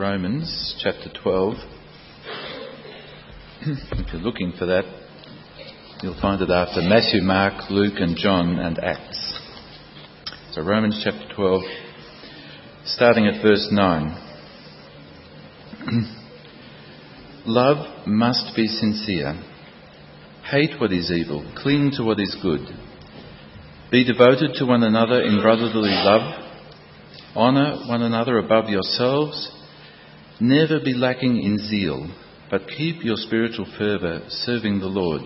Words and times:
Romans 0.00 0.76
chapter 0.82 1.10
12. 1.22 1.56
if 3.66 4.12
you're 4.14 4.22
looking 4.22 4.54
for 4.58 4.64
that, 4.64 4.84
you'll 6.02 6.18
find 6.22 6.40
it 6.40 6.48
after 6.48 6.80
Matthew, 6.80 7.20
Mark, 7.20 7.68
Luke, 7.68 7.98
and 7.98 8.16
John, 8.16 8.58
and 8.58 8.78
Acts. 8.78 9.38
So, 10.52 10.62
Romans 10.62 11.02
chapter 11.04 11.26
12, 11.36 11.62
starting 12.86 13.26
at 13.26 13.42
verse 13.42 13.68
9. 13.70 14.16
Love 17.44 18.06
must 18.06 18.56
be 18.56 18.68
sincere. 18.68 19.34
Hate 20.50 20.80
what 20.80 20.92
is 20.92 21.12
evil, 21.12 21.44
cling 21.62 21.90
to 21.98 22.04
what 22.04 22.18
is 22.18 22.34
good. 22.40 22.66
Be 23.90 24.10
devoted 24.10 24.54
to 24.54 24.64
one 24.64 24.82
another 24.82 25.20
in 25.20 25.42
brotherly 25.42 25.90
love. 25.90 26.42
Honour 27.36 27.86
one 27.86 28.00
another 28.00 28.38
above 28.38 28.70
yourselves. 28.70 29.58
Never 30.40 30.80
be 30.80 30.94
lacking 30.94 31.42
in 31.42 31.58
zeal, 31.58 32.10
but 32.50 32.66
keep 32.66 33.04
your 33.04 33.16
spiritual 33.16 33.66
fervour 33.76 34.22
serving 34.28 34.80
the 34.80 34.86
Lord. 34.86 35.20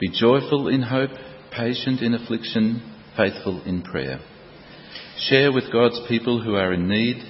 Be 0.00 0.10
joyful 0.10 0.66
in 0.66 0.82
hope, 0.82 1.12
patient 1.52 2.02
in 2.02 2.12
affliction, 2.12 2.82
faithful 3.16 3.62
in 3.64 3.82
prayer. 3.82 4.18
Share 5.28 5.52
with 5.52 5.72
God's 5.72 6.00
people 6.08 6.42
who 6.42 6.56
are 6.56 6.72
in 6.72 6.88
need. 6.88 7.22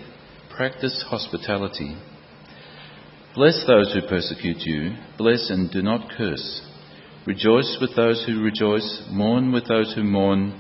Practice 0.57 1.05
hospitality. 1.11 1.95
Bless 3.35 3.63
those 3.67 3.93
who 3.93 4.09
persecute 4.09 4.61
you. 4.61 4.97
Bless 5.19 5.51
and 5.51 5.71
do 5.71 5.83
not 5.83 6.11
curse. 6.17 6.63
Rejoice 7.27 7.77
with 7.83 7.95
those 7.95 8.25
who 8.27 8.43
rejoice. 8.43 9.03
Mourn 9.11 9.53
with 9.53 9.69
those 9.69 9.93
who 9.95 10.05
mourn. 10.05 10.59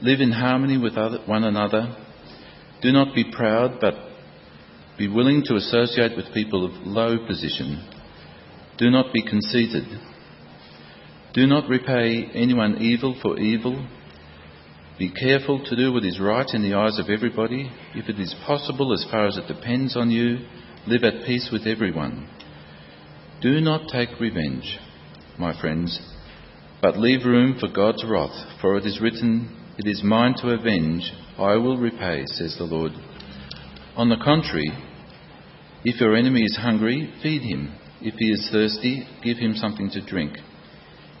Live 0.00 0.20
in 0.20 0.30
harmony 0.30 0.78
with 0.78 0.94
one 1.26 1.42
another. 1.42 1.96
Do 2.82 2.92
not 2.92 3.16
be 3.16 3.24
proud, 3.32 3.78
but 3.80 3.94
be 4.96 5.08
willing 5.08 5.42
to 5.46 5.56
associate 5.56 6.16
with 6.16 6.32
people 6.32 6.64
of 6.64 6.86
low 6.86 7.26
position. 7.26 7.88
Do 8.78 8.90
not 8.90 9.12
be 9.12 9.22
conceited. 9.22 9.84
Do 11.32 11.46
not 11.46 11.68
repay 11.68 12.30
anyone 12.32 12.78
evil 12.78 13.18
for 13.20 13.38
evil. 13.38 13.88
Be 14.98 15.10
careful 15.10 15.64
to 15.64 15.76
do 15.76 15.92
what 15.92 16.04
is 16.04 16.20
right 16.20 16.46
in 16.52 16.62
the 16.62 16.74
eyes 16.74 17.00
of 17.00 17.10
everybody. 17.10 17.70
If 17.94 18.08
it 18.08 18.20
is 18.20 18.34
possible, 18.46 18.92
as 18.92 19.04
far 19.10 19.26
as 19.26 19.36
it 19.36 19.48
depends 19.48 19.96
on 19.96 20.10
you, 20.10 20.46
live 20.86 21.02
at 21.02 21.26
peace 21.26 21.48
with 21.52 21.66
everyone. 21.66 22.28
Do 23.40 23.60
not 23.60 23.88
take 23.88 24.20
revenge, 24.20 24.78
my 25.38 25.60
friends, 25.60 26.00
but 26.80 26.98
leave 26.98 27.24
room 27.24 27.58
for 27.58 27.68
God's 27.68 28.04
wrath, 28.04 28.60
for 28.60 28.76
it 28.76 28.86
is 28.86 29.00
written, 29.00 29.74
It 29.76 29.88
is 29.88 30.04
mine 30.04 30.34
to 30.38 30.50
avenge, 30.50 31.12
I 31.36 31.56
will 31.56 31.78
repay, 31.78 32.24
says 32.26 32.54
the 32.56 32.64
Lord. 32.64 32.92
On 33.96 34.08
the 34.08 34.16
contrary, 34.16 34.72
if 35.84 36.00
your 36.00 36.16
enemy 36.16 36.42
is 36.42 36.58
hungry, 36.60 37.12
feed 37.22 37.42
him. 37.42 37.76
If 38.00 38.14
he 38.14 38.32
is 38.32 38.48
thirsty, 38.50 39.06
give 39.22 39.38
him 39.38 39.54
something 39.54 39.88
to 39.90 40.04
drink. 40.04 40.36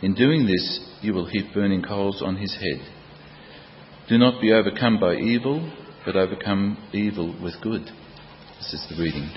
In 0.02 0.14
doing 0.14 0.44
this, 0.44 0.80
you 1.00 1.14
will 1.14 1.26
heap 1.26 1.54
burning 1.54 1.82
coals 1.82 2.20
on 2.20 2.36
his 2.36 2.52
head. 2.54 2.84
Do 4.08 4.18
not 4.18 4.40
be 4.40 4.52
overcome 4.52 4.98
by 4.98 5.14
evil, 5.14 5.72
but 6.04 6.16
overcome 6.16 6.76
evil 6.92 7.36
with 7.40 7.54
good. 7.62 7.82
This 8.58 8.74
is 8.74 8.86
the 8.90 9.00
reading. 9.00 9.30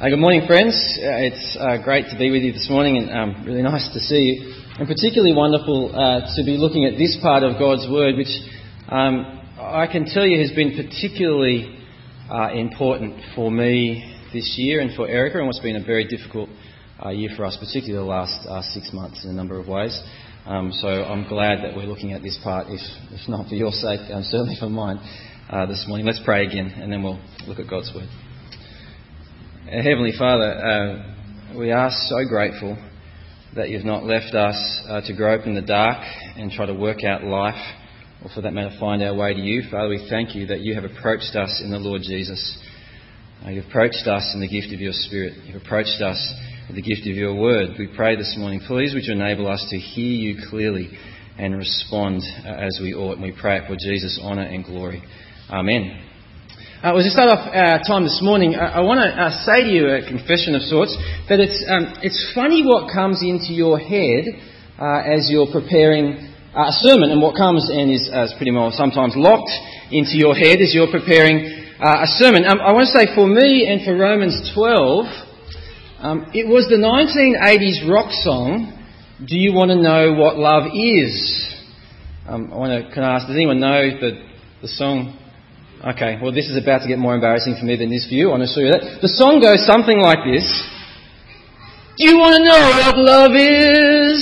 Uh, 0.00 0.08
good 0.08 0.18
morning, 0.18 0.46
friends. 0.46 0.72
Uh, 0.96 1.28
it's 1.28 1.58
uh, 1.60 1.76
great 1.84 2.08
to 2.08 2.16
be 2.16 2.30
with 2.30 2.40
you 2.40 2.54
this 2.54 2.68
morning 2.70 2.96
and 2.96 3.12
um, 3.12 3.44
really 3.44 3.60
nice 3.60 3.86
to 3.92 4.00
see 4.00 4.32
you. 4.32 4.54
And 4.78 4.88
particularly 4.88 5.36
wonderful 5.36 5.92
uh, 5.92 6.24
to 6.24 6.42
be 6.42 6.56
looking 6.56 6.86
at 6.86 6.96
this 6.96 7.18
part 7.20 7.42
of 7.42 7.58
God's 7.58 7.84
Word, 7.84 8.16
which 8.16 8.32
um, 8.88 9.44
I 9.60 9.86
can 9.92 10.06
tell 10.06 10.24
you 10.24 10.40
has 10.40 10.56
been 10.56 10.72
particularly 10.72 11.84
uh, 12.32 12.48
important 12.54 13.20
for 13.36 13.50
me 13.50 14.16
this 14.32 14.54
year 14.56 14.80
and 14.80 14.96
for 14.96 15.06
Erica, 15.06 15.36
and 15.36 15.46
what's 15.46 15.60
been 15.60 15.76
a 15.76 15.84
very 15.84 16.08
difficult 16.08 16.48
uh, 17.04 17.10
year 17.10 17.28
for 17.36 17.44
us, 17.44 17.58
particularly 17.60 18.00
the 18.00 18.10
last 18.10 18.72
six 18.72 18.94
months 18.94 19.22
in 19.24 19.32
a 19.32 19.34
number 19.34 19.60
of 19.60 19.68
ways. 19.68 19.92
Um, 20.46 20.72
so 20.72 20.88
I'm 20.88 21.28
glad 21.28 21.62
that 21.62 21.76
we're 21.76 21.84
looking 21.84 22.14
at 22.14 22.22
this 22.22 22.40
part, 22.42 22.68
if, 22.70 22.80
if 23.12 23.28
not 23.28 23.48
for 23.50 23.54
your 23.54 23.72
sake, 23.72 24.00
certainly 24.32 24.56
for 24.58 24.70
mine, 24.70 24.96
this 25.68 25.84
morning. 25.86 26.06
Let's 26.06 26.22
pray 26.24 26.46
again, 26.46 26.72
and 26.80 26.90
then 26.90 27.02
we'll 27.02 27.20
look 27.46 27.58
at 27.58 27.68
God's 27.68 27.92
Word. 27.94 28.08
Heavenly 29.70 30.12
Father, 30.18 30.50
uh, 30.50 31.56
we 31.56 31.70
are 31.70 31.90
so 32.08 32.24
grateful 32.28 32.76
that 33.54 33.70
you've 33.70 33.84
not 33.84 34.02
left 34.02 34.34
us 34.34 34.56
uh, 34.88 35.00
to 35.02 35.14
grope 35.14 35.46
in 35.46 35.54
the 35.54 35.62
dark 35.62 36.02
and 36.36 36.50
try 36.50 36.66
to 36.66 36.74
work 36.74 37.04
out 37.04 37.22
life, 37.22 37.54
or 38.24 38.30
for 38.34 38.40
that 38.40 38.52
matter, 38.52 38.76
find 38.80 39.00
our 39.00 39.14
way 39.14 39.32
to 39.32 39.38
you. 39.38 39.62
Father, 39.70 39.88
we 39.88 40.04
thank 40.10 40.34
you 40.34 40.46
that 40.46 40.62
you 40.62 40.74
have 40.74 40.82
approached 40.82 41.36
us 41.36 41.62
in 41.64 41.70
the 41.70 41.78
Lord 41.78 42.02
Jesus. 42.02 42.58
Uh, 43.46 43.50
you've 43.50 43.66
approached 43.66 44.08
us 44.08 44.32
in 44.34 44.40
the 44.40 44.48
gift 44.48 44.74
of 44.74 44.80
your 44.80 44.92
Spirit. 44.92 45.34
You've 45.44 45.62
approached 45.62 46.02
us 46.02 46.18
with 46.66 46.74
the 46.74 46.82
gift 46.82 47.02
of 47.02 47.14
your 47.14 47.36
word. 47.36 47.76
We 47.78 47.94
pray 47.94 48.16
this 48.16 48.34
morning, 48.36 48.60
please, 48.66 48.92
would 48.92 49.04
you 49.04 49.14
enable 49.14 49.46
us 49.46 49.64
to 49.70 49.78
hear 49.78 50.12
you 50.12 50.48
clearly 50.50 50.90
and 51.38 51.56
respond 51.56 52.22
uh, 52.44 52.48
as 52.48 52.80
we 52.82 52.92
ought. 52.92 53.18
And 53.18 53.22
we 53.22 53.36
pray 53.40 53.58
it 53.58 53.68
for 53.68 53.76
Jesus' 53.76 54.18
honour 54.20 54.42
and 54.42 54.64
glory. 54.64 55.00
Amen. 55.48 56.09
Uh, 56.80 56.96
well, 56.96 57.04
to 57.04 57.12
start 57.12 57.28
off 57.28 57.44
our 57.52 57.76
time 57.84 58.08
this 58.08 58.24
morning, 58.24 58.56
I, 58.56 58.80
I 58.80 58.80
want 58.80 59.04
to 59.04 59.12
uh, 59.12 59.28
say 59.44 59.68
to 59.68 59.68
you 59.68 59.92
a 59.92 60.00
confession 60.00 60.56
of 60.56 60.64
sorts 60.64 60.96
that 61.28 61.36
it's, 61.36 61.60
um, 61.68 61.92
it's 62.00 62.32
funny 62.32 62.64
what 62.64 62.88
comes 62.88 63.20
into 63.20 63.52
your 63.52 63.76
head 63.76 64.24
uh, 64.80 65.04
as 65.04 65.28
you're 65.28 65.52
preparing 65.52 66.32
uh, 66.56 66.72
a 66.72 66.76
sermon, 66.80 67.12
and 67.12 67.20
what 67.20 67.36
comes 67.36 67.68
and 67.68 67.92
is 67.92 68.08
uh, 68.08 68.32
pretty 68.40 68.48
well 68.48 68.72
sometimes 68.72 69.12
locked 69.12 69.52
into 69.92 70.16
your 70.16 70.32
head 70.32 70.64
as 70.64 70.72
you're 70.72 70.88
preparing 70.88 71.68
uh, 71.84 72.00
a 72.00 72.08
sermon. 72.16 72.48
Um, 72.48 72.64
I 72.64 72.72
want 72.72 72.88
to 72.88 72.96
say 72.96 73.12
for 73.12 73.28
me 73.28 73.68
and 73.68 73.84
for 73.84 73.92
Romans 73.92 74.40
12, 74.56 75.04
um, 76.00 76.32
it 76.32 76.48
was 76.48 76.64
the 76.72 76.80
1980s 76.80 77.84
rock 77.92 78.08
song, 78.24 78.72
Do 79.20 79.36
You 79.36 79.52
Want 79.52 79.68
to 79.68 79.76
Know 79.76 80.16
What 80.16 80.40
Love 80.40 80.72
Is? 80.72 81.12
Um, 82.24 82.48
I 82.48 82.56
want 82.56 82.72
to 82.72 82.88
kind 82.88 83.04
of 83.04 83.20
ask, 83.20 83.28
does 83.28 83.36
anyone 83.36 83.60
know 83.60 83.84
the, 84.00 84.16
the 84.64 84.68
song 84.80 85.20
Okay, 85.80 86.18
well, 86.20 86.30
this 86.30 86.44
is 86.50 86.60
about 86.60 86.82
to 86.82 86.88
get 86.88 86.98
more 86.98 87.14
embarrassing 87.14 87.56
for 87.58 87.64
me 87.64 87.74
than 87.74 87.88
this 87.88 88.04
for 88.06 88.12
you, 88.12 88.28
I 88.28 88.36
want 88.36 88.44
to 88.44 88.52
show 88.52 88.60
you 88.60 88.68
that. 88.68 89.00
The 89.00 89.08
song 89.08 89.40
goes 89.40 89.64
something 89.64 89.96
like 89.96 90.20
this 90.28 90.44
Do 91.96 92.04
you 92.04 92.20
want 92.20 92.36
to 92.36 92.44
know 92.44 92.60
what 92.84 93.00
love 93.00 93.32
is? 93.32 94.20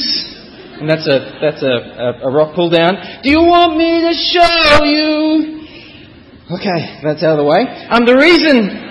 And 0.79 0.87
that's 0.87 1.03
a, 1.11 1.19
that's 1.43 1.59
a, 1.67 1.75
a, 1.75 2.09
a 2.27 2.31
rock 2.31 2.55
pull 2.55 2.71
down. 2.71 2.95
Do 3.27 3.31
you 3.35 3.43
want 3.43 3.75
me 3.75 4.07
to 4.07 4.15
show 4.15 4.87
you? 4.87 5.67
Okay, 6.47 7.03
that's 7.03 7.27
out 7.27 7.35
of 7.35 7.43
the 7.43 7.51
way. 7.51 7.67
Um, 7.91 8.07
the 8.07 8.15
reason 8.15 8.87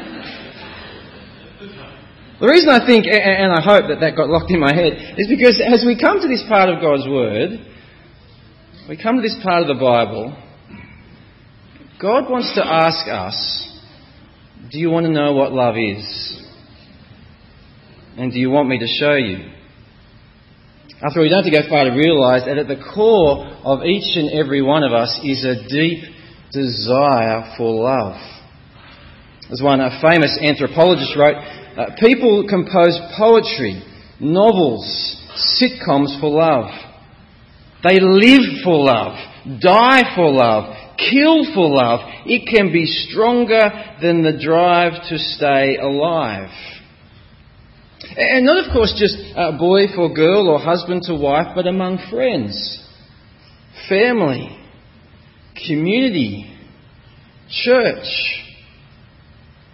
the 2.44 2.52
reason 2.52 2.68
I 2.68 2.86
think, 2.86 3.08
and 3.08 3.50
I 3.50 3.64
hope 3.64 3.88
that 3.88 4.04
that 4.04 4.20
got 4.20 4.28
locked 4.28 4.52
in 4.52 4.60
my 4.60 4.76
head, 4.76 5.16
is 5.18 5.32
because 5.32 5.64
as 5.64 5.88
we 5.88 5.96
come 5.96 6.20
to 6.20 6.28
this 6.28 6.44
part 6.52 6.68
of 6.68 6.84
God's 6.84 7.08
Word, 7.08 7.64
we 8.92 9.00
come 9.00 9.16
to 9.16 9.24
this 9.24 9.40
part 9.42 9.64
of 9.64 9.72
the 9.72 9.80
Bible, 9.80 10.36
God 12.00 12.30
wants 12.30 12.54
to 12.56 12.66
ask 12.66 13.08
us 13.10 13.80
Do 14.72 14.78
you 14.78 14.92
want 14.92 15.08
to 15.08 15.12
know 15.12 15.34
what 15.34 15.52
love 15.52 15.76
is? 15.78 16.44
And 18.18 18.32
do 18.32 18.40
you 18.40 18.50
want 18.50 18.70
me 18.70 18.80
to 18.80 18.88
show 18.88 19.14
you? 19.14 19.52
After 21.02 21.20
all, 21.20 21.26
you 21.26 21.30
don't 21.30 21.44
have 21.44 21.52
to 21.52 21.62
go 21.62 21.70
far 21.70 21.86
to 21.86 21.92
realize 21.92 22.46
that 22.46 22.58
at 22.58 22.68
the 22.68 22.82
core 22.94 23.46
of 23.64 23.84
each 23.84 24.18
and 24.18 24.32
every 24.32 24.62
one 24.62 24.84
of 24.84 24.94
us 24.94 25.20
is 25.24 25.46
a 25.46 25.68
deep 25.68 26.04
desire 26.52 27.54
for 27.58 27.84
love. 27.84 28.18
As 29.52 29.62
one 29.62 29.80
a 29.80 30.02
famous 30.02 30.38
anthropologist 30.42 31.16
wrote, 31.18 31.36
uh, 31.36 31.96
people 32.00 32.46
compose 32.50 33.00
poetry, 33.18 33.82
novels, 34.20 34.86
sitcoms 35.62 36.20
for 36.20 36.30
love. 36.30 36.70
They 37.84 38.00
live 38.00 38.64
for 38.64 38.84
love, 38.86 39.18
die 39.62 40.16
for 40.16 40.32
love, 40.32 40.77
kill 40.98 41.46
for 41.54 41.70
love, 41.70 42.02
it 42.26 42.48
can 42.48 42.72
be 42.72 42.86
stronger 42.86 43.70
than 44.02 44.24
the 44.24 44.38
drive 44.42 44.94
to 45.10 45.18
stay 45.18 45.78
alive. 45.78 46.50
And 48.16 48.46
not, 48.46 48.66
of 48.66 48.74
course, 48.74 48.94
just 48.98 49.18
boy 49.60 49.88
for 49.96 50.14
girl 50.14 50.48
or 50.48 50.60
husband 50.60 51.04
to 51.04 51.16
wife, 51.16 51.54
but 51.56 51.68
among 51.68 52.00
friends, 52.10 52.84
family, 53.88 54.58
community, 55.68 56.52
church. 57.50 58.44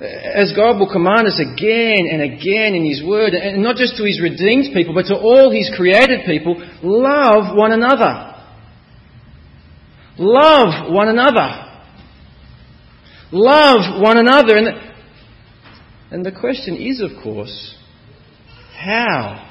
As 0.01 0.51
God 0.53 0.79
will 0.79 0.91
command 0.91 1.27
us 1.27 1.39
again 1.39 2.09
and 2.11 2.21
again 2.21 2.75
in 2.75 2.83
His 2.83 3.01
Word, 3.05 3.33
and 3.33 3.63
not 3.63 3.77
just 3.77 3.95
to 3.97 4.03
His 4.03 4.19
redeemed 4.21 4.73
people, 4.73 4.93
but 4.93 5.05
to 5.05 5.15
all 5.15 5.51
His 5.51 5.71
created 5.77 6.25
people, 6.25 6.55
love 6.81 7.55
one 7.55 7.71
another. 7.71 8.32
Love 10.17 10.91
one 10.91 11.09
another. 11.09 11.71
Love 13.31 14.01
one 14.01 14.17
another. 14.17 14.55
And 14.57 14.67
the, 14.67 14.93
and 16.11 16.25
the 16.25 16.31
question 16.31 16.75
is, 16.77 17.01
of 17.01 17.23
course, 17.23 17.75
how? 18.77 19.49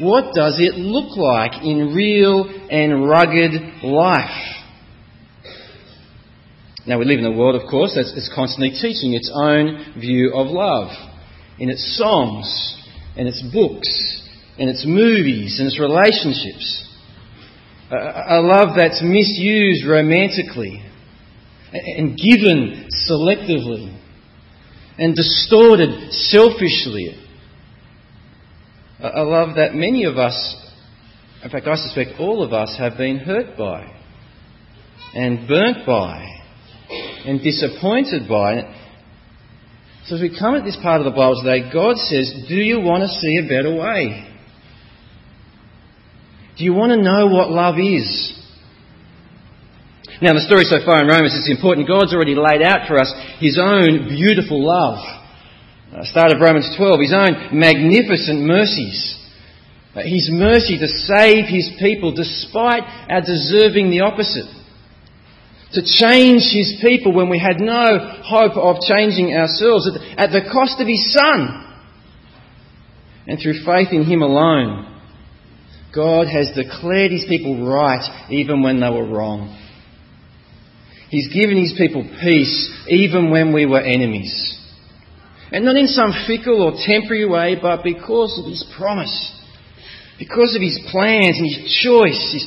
What 0.00 0.34
does 0.34 0.56
it 0.58 0.74
look 0.74 1.16
like 1.16 1.62
in 1.62 1.94
real 1.94 2.44
and 2.70 3.08
rugged 3.08 3.82
life? 3.82 4.56
Now, 6.86 6.98
we 6.98 7.04
live 7.04 7.18
in 7.18 7.26
a 7.26 7.32
world, 7.32 7.60
of 7.60 7.68
course, 7.68 7.94
that's, 7.96 8.14
that's 8.14 8.32
constantly 8.32 8.70
teaching 8.70 9.14
its 9.14 9.30
own 9.34 9.94
view 9.98 10.32
of 10.34 10.46
love 10.46 10.90
in 11.58 11.68
its 11.68 11.98
songs, 11.98 12.76
in 13.16 13.26
its 13.26 13.42
books, 13.52 14.22
in 14.56 14.68
its 14.68 14.84
movies, 14.86 15.58
in 15.58 15.66
its 15.66 15.80
relationships. 15.80 16.85
A, 17.90 18.40
love 18.40 18.76
that's 18.76 19.00
misused 19.00 19.86
romantically 19.86 20.82
and 21.72 22.18
given 22.18 22.88
selectively 23.08 23.96
and 24.98 25.14
distorted 25.14 26.12
selfishly. 26.12 27.22
A 28.98 29.22
love 29.22 29.56
that 29.56 29.74
many 29.74 30.04
of 30.04 30.16
us, 30.16 30.56
in 31.44 31.50
fact, 31.50 31.68
I 31.68 31.76
suspect 31.76 32.18
all 32.18 32.42
of 32.42 32.52
us, 32.52 32.76
have 32.78 32.96
been 32.96 33.18
hurt 33.18 33.56
by 33.56 33.92
and 35.14 35.46
burnt 35.46 35.86
by 35.86 36.26
and 36.88 37.40
disappointed 37.40 38.28
by. 38.28 38.62
So 40.06 40.16
as 40.16 40.22
we 40.22 40.36
come 40.36 40.56
at 40.56 40.64
this 40.64 40.78
part 40.82 41.00
of 41.00 41.04
the 41.04 41.10
Bible 41.10 41.40
today, 41.42 41.70
God 41.72 41.96
says, 41.98 42.46
Do 42.48 42.56
you 42.56 42.80
want 42.80 43.02
to 43.02 43.08
see 43.08 43.38
a 43.44 43.48
better 43.48 43.74
way? 43.76 44.35
Do 46.56 46.64
you 46.64 46.72
want 46.72 46.92
to 46.92 47.00
know 47.00 47.26
what 47.26 47.50
love 47.50 47.76
is? 47.78 48.32
Now, 50.22 50.32
the 50.32 50.40
story 50.40 50.64
so 50.64 50.80
far 50.84 51.02
in 51.02 51.08
Romans 51.08 51.34
is 51.34 51.50
important. 51.50 51.86
God's 51.86 52.14
already 52.14 52.34
laid 52.34 52.62
out 52.62 52.88
for 52.88 52.98
us 52.98 53.12
His 53.38 53.58
own 53.60 54.08
beautiful 54.08 54.64
love. 54.64 54.96
Uh, 55.92 56.04
start 56.04 56.32
of 56.32 56.40
Romans 56.40 56.72
12, 56.76 57.00
His 57.00 57.12
own 57.12 57.52
magnificent 57.52 58.40
mercies. 58.40 59.20
Uh, 59.94 60.02
his 60.02 60.28
mercy 60.32 60.78
to 60.78 60.88
save 60.88 61.44
His 61.48 61.70
people 61.80 62.12
despite 62.12 62.82
our 63.08 63.20
deserving 63.20 63.90
the 63.90 64.00
opposite 64.00 64.48
to 65.72 65.82
change 65.82 66.42
his 66.52 66.78
people 66.80 67.12
when 67.12 67.28
we 67.28 67.38
had 67.38 67.60
no 67.60 67.98
hope 68.24 68.56
of 68.56 68.80
changing 68.80 69.34
ourselves 69.34 69.86
at 70.16 70.30
the 70.30 70.48
cost 70.50 70.80
of 70.80 70.86
his 70.86 71.12
son. 71.12 71.64
And 73.26 73.38
through 73.38 73.64
faith 73.64 73.88
in 73.90 74.04
him 74.04 74.22
alone, 74.22 74.95
God 75.96 76.28
has 76.28 76.50
declared 76.54 77.10
his 77.10 77.24
people 77.26 77.66
right 77.66 78.28
even 78.30 78.62
when 78.62 78.80
they 78.80 78.90
were 78.90 79.08
wrong. 79.08 79.62
He's 81.08 81.32
given 81.32 81.56
his 81.56 81.74
people 81.76 82.02
peace 82.22 82.84
even 82.88 83.30
when 83.30 83.54
we 83.54 83.64
were 83.64 83.80
enemies. 83.80 84.60
And 85.50 85.64
not 85.64 85.76
in 85.76 85.86
some 85.86 86.12
fickle 86.26 86.62
or 86.62 86.72
temporary 86.84 87.24
way, 87.24 87.56
but 87.60 87.82
because 87.82 88.38
of 88.38 88.50
his 88.50 88.64
promise. 88.76 89.32
Because 90.18 90.54
of 90.54 90.60
his 90.60 90.78
plans 90.90 91.38
and 91.38 91.46
his 91.46 91.80
choice, 91.82 92.32
his 92.32 92.46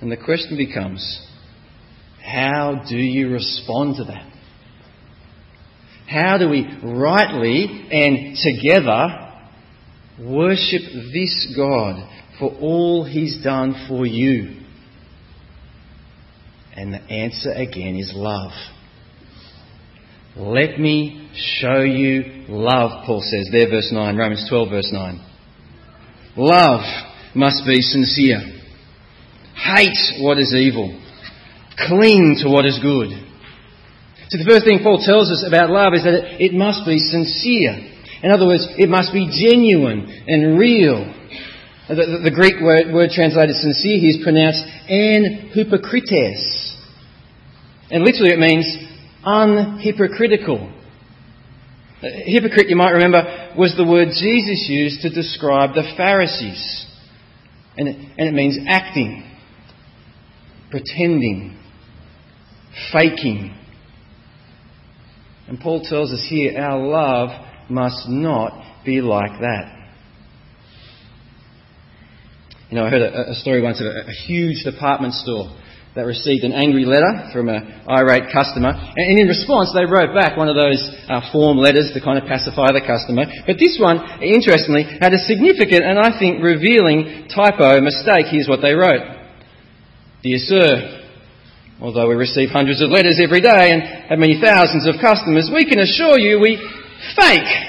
and 0.00 0.12
the 0.12 0.16
question 0.16 0.56
becomes 0.56 1.26
how 2.22 2.84
do 2.88 2.96
you 2.96 3.30
respond 3.30 3.96
to 3.96 4.04
that? 4.04 4.30
How 6.06 6.38
do 6.38 6.48
we 6.48 6.66
rightly 6.82 7.88
and 7.90 8.36
together 8.36 9.27
worship 10.20 10.82
this 11.12 11.54
God 11.56 12.08
for 12.38 12.50
all 12.60 13.04
He's 13.04 13.42
done 13.42 13.86
for 13.88 14.06
you? 14.06 14.60
And 16.74 16.92
the 16.92 17.02
answer 17.02 17.50
again 17.50 17.96
is 17.96 18.12
love. 18.14 18.52
Let 20.36 20.78
me 20.78 21.30
show 21.34 21.80
you 21.80 22.44
love, 22.48 23.04
Paul 23.04 23.20
says 23.20 23.48
there, 23.50 23.68
verse 23.68 23.90
9, 23.92 24.16
Romans 24.16 24.46
12, 24.48 24.68
verse 24.70 24.90
9. 24.92 25.20
Love 26.36 26.80
must 27.34 27.66
be 27.66 27.80
sincere. 27.80 28.38
Hate 29.56 30.22
what 30.22 30.38
is 30.38 30.54
evil. 30.54 30.94
Cling 31.76 32.38
to 32.42 32.48
what 32.48 32.64
is 32.64 32.78
good. 32.80 33.10
So 34.28 34.38
the 34.38 34.46
first 34.48 34.64
thing 34.64 34.80
Paul 34.82 35.02
tells 35.02 35.30
us 35.32 35.44
about 35.46 35.70
love 35.70 35.94
is 35.94 36.04
that 36.04 36.38
it 36.38 36.52
must 36.52 36.86
be 36.86 36.98
sincere. 36.98 37.97
In 38.22 38.30
other 38.30 38.46
words, 38.46 38.66
it 38.76 38.88
must 38.88 39.12
be 39.12 39.26
genuine 39.26 40.06
and 40.26 40.58
real. 40.58 41.14
The, 41.88 42.20
the, 42.24 42.30
Greek 42.30 42.60
word, 42.60 42.92
word, 42.92 43.10
translated 43.14 43.56
sincere 43.56 43.98
here 43.98 44.10
is 44.10 44.20
pronounced 44.22 44.62
an 44.88 45.50
hypocrites. 45.54 46.76
And 47.90 48.04
literally 48.04 48.32
it 48.32 48.38
means 48.38 48.66
unhypocritical. 49.24 50.74
Uh, 52.02 52.06
hypocrite, 52.26 52.68
you 52.68 52.76
might 52.76 52.90
remember, 52.90 53.54
was 53.56 53.74
the 53.76 53.86
word 53.86 54.08
Jesus 54.08 54.66
used 54.68 55.00
to 55.02 55.10
describe 55.10 55.74
the 55.74 55.94
Pharisees. 55.96 56.86
And 57.76 57.88
and 57.88 58.28
it 58.28 58.34
means 58.34 58.58
acting 58.68 59.28
pretending, 60.70 61.58
faking. 62.92 63.54
And 65.46 65.58
Paul 65.60 65.82
tells 65.82 66.12
us 66.12 66.26
here 66.28 66.58
our 66.58 66.78
love 66.78 67.30
must 67.68 68.08
not 68.08 68.84
be 68.84 69.00
like 69.00 69.40
that. 69.40 69.78
You 72.70 72.76
know, 72.76 72.84
I 72.84 72.90
heard 72.90 73.00
a, 73.00 73.30
a 73.32 73.34
story 73.34 73.62
once 73.62 73.80
of 73.80 73.86
a, 73.86 74.12
a, 74.12 74.16
huge 74.28 74.64
department 74.64 75.14
store 75.14 75.48
that 75.96 76.04
received 76.04 76.44
an 76.44 76.52
angry 76.52 76.84
letter 76.84 77.32
from 77.32 77.48
an 77.48 77.64
irate 77.88 78.28
customer, 78.28 78.76
and 78.76 79.18
in 79.18 79.26
response 79.26 79.72
they 79.72 79.88
wrote 79.88 80.12
back 80.12 80.36
one 80.36 80.52
of 80.52 80.54
those 80.54 80.84
uh, 81.08 81.32
form 81.32 81.56
letters 81.56 81.90
to 81.96 82.00
kind 82.04 82.20
of 82.20 82.28
pacify 82.28 82.68
the 82.76 82.84
customer. 82.84 83.24
But 83.48 83.56
this 83.56 83.80
one, 83.80 84.04
interestingly, 84.20 84.84
had 85.00 85.16
a 85.16 85.22
significant 85.24 85.80
and 85.80 85.96
I 85.96 86.12
think 86.20 86.44
revealing 86.44 87.32
typo 87.32 87.80
mistake. 87.80 88.28
Here's 88.28 88.48
what 88.48 88.60
they 88.60 88.76
wrote. 88.76 89.16
Dear 90.20 90.36
Sir, 90.36 91.08
although 91.80 92.08
we 92.08 92.20
receive 92.20 92.50
hundreds 92.52 92.84
of 92.84 92.90
letters 92.90 93.16
every 93.16 93.40
day 93.40 93.72
and 93.72 94.12
have 94.12 94.18
many 94.20 94.36
thousands 94.36 94.84
of 94.84 95.00
customers, 95.00 95.48
we 95.48 95.64
can 95.64 95.80
assure 95.80 96.20
you 96.20 96.36
we 96.36 96.60
fake 97.16 97.68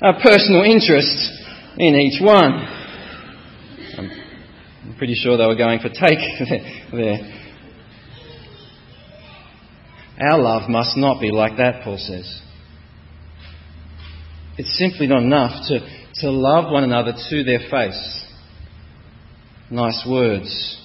a 0.00 0.12
personal 0.22 0.62
interest 0.62 1.32
in 1.78 1.94
each 1.94 2.20
one. 2.22 2.52
I'm 3.96 4.94
pretty 4.98 5.14
sure 5.14 5.36
they 5.36 5.46
were 5.46 5.56
going 5.56 5.80
for 5.80 5.88
take 5.88 6.18
there. 6.92 7.18
Our 10.20 10.38
love 10.38 10.68
must 10.68 10.96
not 10.96 11.20
be 11.20 11.30
like 11.30 11.56
that, 11.56 11.82
Paul 11.82 11.98
says. 11.98 12.42
It's 14.56 14.78
simply 14.78 15.06
not 15.06 15.22
enough 15.22 15.66
to, 15.68 15.80
to 16.20 16.30
love 16.30 16.70
one 16.70 16.84
another 16.84 17.12
to 17.30 17.42
their 17.42 17.60
face. 17.70 18.24
Nice 19.70 20.06
words, 20.08 20.80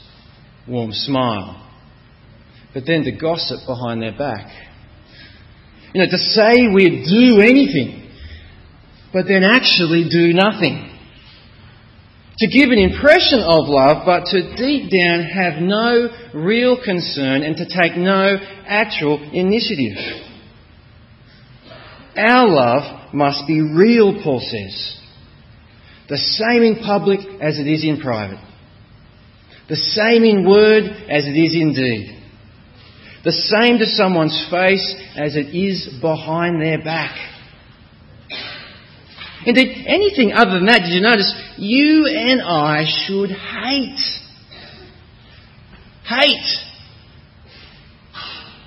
warm 0.67 0.91
smile. 0.91 1.69
But 2.73 2.83
then 2.87 3.03
to 3.03 3.11
gossip 3.11 3.67
behind 3.67 4.01
their 4.01 4.17
back. 4.17 4.68
You 5.93 6.01
know, 6.01 6.09
to 6.09 6.17
say 6.17 6.67
we'd 6.73 7.05
do 7.05 7.41
anything, 7.41 8.11
but 9.11 9.25
then 9.27 9.43
actually 9.43 10.07
do 10.09 10.33
nothing. 10.33 10.85
To 12.39 12.47
give 12.47 12.69
an 12.69 12.77
impression 12.77 13.39
of 13.39 13.67
love, 13.67 14.03
but 14.05 14.25
to 14.27 14.55
deep 14.55 14.91
down 14.91 15.23
have 15.23 15.61
no 15.61 16.07
real 16.33 16.77
concern 16.81 17.43
and 17.43 17.57
to 17.57 17.65
take 17.65 17.97
no 17.97 18.37
actual 18.65 19.19
initiative. 19.33 19.97
Our 22.15 22.47
love 22.47 23.13
must 23.13 23.45
be 23.47 23.61
real, 23.61 24.21
Paul 24.23 24.39
says. 24.39 24.95
The 26.07 26.17
same 26.17 26.63
in 26.63 26.75
public 26.83 27.19
as 27.41 27.59
it 27.59 27.67
is 27.67 27.83
in 27.83 27.99
private. 27.99 28.39
The 29.67 29.75
same 29.75 30.23
in 30.23 30.47
word 30.49 30.83
as 30.83 31.25
it 31.25 31.37
is 31.37 31.53
in 31.53 31.73
deed. 31.73 32.18
The 33.23 33.31
same 33.31 33.79
to 33.79 33.85
someone's 33.85 34.47
face 34.49 34.95
as 35.15 35.35
it 35.35 35.55
is 35.55 35.89
behind 36.01 36.61
their 36.61 36.81
back. 36.81 37.17
Indeed, 39.45 39.85
anything 39.87 40.33
other 40.33 40.51
than 40.51 40.65
that, 40.65 40.79
did 40.79 40.93
you 40.93 41.01
notice? 41.01 41.33
You 41.57 42.07
and 42.07 42.41
I 42.41 42.85
should 42.85 43.29
hate. 43.29 43.99
Hate. 46.05 46.69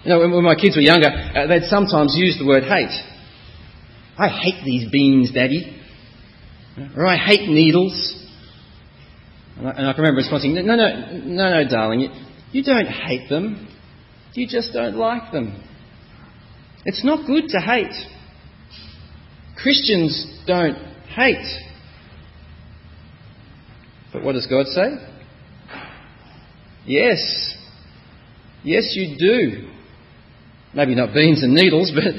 You 0.04 0.10
know, 0.10 0.18
when 0.20 0.44
my 0.44 0.54
kids 0.54 0.76
were 0.76 0.82
younger, 0.82 1.08
uh, 1.08 1.46
they'd 1.46 1.68
sometimes 1.68 2.14
use 2.16 2.38
the 2.38 2.46
word 2.46 2.64
hate. 2.64 2.90
I 4.18 4.28
hate 4.28 4.64
these 4.64 4.90
beans, 4.90 5.32
Daddy. 5.32 5.80
Or 6.96 7.06
I 7.06 7.16
hate 7.16 7.48
needles. 7.48 8.18
And 9.56 9.68
I, 9.68 9.92
can 9.92 10.02
remember 10.02 10.18
responding, 10.18 10.54
no, 10.54 10.62
no, 10.62 11.20
no, 11.24 11.62
no, 11.62 11.68
darling, 11.68 12.08
you 12.52 12.62
don't 12.64 12.86
hate 12.86 13.28
them. 13.28 13.68
You 14.34 14.46
just 14.46 14.72
don't 14.72 14.96
like 14.96 15.30
them. 15.32 15.62
It's 16.84 17.04
not 17.04 17.26
good 17.26 17.48
to 17.48 17.60
hate. 17.60 17.94
Christians 19.56 20.42
don't 20.46 20.76
hate. 21.14 21.60
But 24.12 24.22
what 24.24 24.32
does 24.32 24.46
God 24.46 24.66
say? 24.66 24.88
Yes. 26.86 27.54
Yes, 28.64 28.92
you 28.94 29.16
do. 29.18 29.68
Maybe 30.74 30.94
not 30.94 31.12
beans 31.12 31.42
and 31.42 31.54
needles, 31.54 31.92
but, 31.94 32.14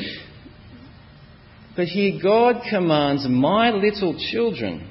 but 1.75 1.86
here 1.86 2.20
God 2.22 2.62
commands 2.70 3.27
my 3.27 3.72
little 3.72 4.17
children, 4.32 4.88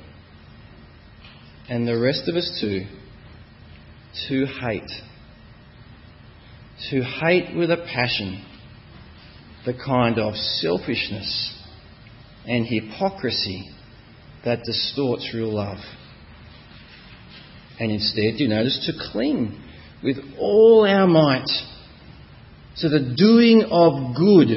and 1.68 1.86
the 1.86 1.98
rest 1.98 2.28
of 2.28 2.34
us 2.34 2.58
too, 2.60 2.84
to 4.28 4.46
hate. 4.46 4.90
To 6.90 7.02
hate 7.02 7.56
with 7.56 7.70
a 7.70 7.76
passion 7.76 8.44
the 9.64 9.74
kind 9.74 10.18
of 10.18 10.34
selfishness 10.34 11.58
and 12.46 12.66
hypocrisy 12.66 13.70
that 14.44 14.64
distorts 14.64 15.30
real 15.32 15.54
love. 15.54 15.78
And 17.78 17.90
instead, 17.90 18.34
you 18.40 18.48
notice, 18.48 18.84
to 18.86 19.10
cling 19.12 19.60
with 20.02 20.16
all 20.38 20.86
our 20.86 21.06
might 21.06 21.48
to 22.78 22.88
the 22.88 23.14
doing 23.16 23.62
of 23.70 24.16
good, 24.16 24.48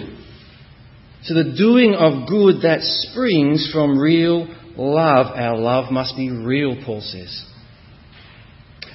to 1.26 1.34
the 1.34 1.56
doing 1.58 1.94
of 1.94 2.28
good 2.28 2.62
that 2.64 2.82
springs 2.82 3.70
from 3.72 4.00
real 4.00 4.48
love. 4.76 5.28
Our 5.36 5.58
love 5.58 5.92
must 5.92 6.16
be 6.16 6.32
real, 6.32 6.82
Paul 6.86 7.02
says. 7.02 7.46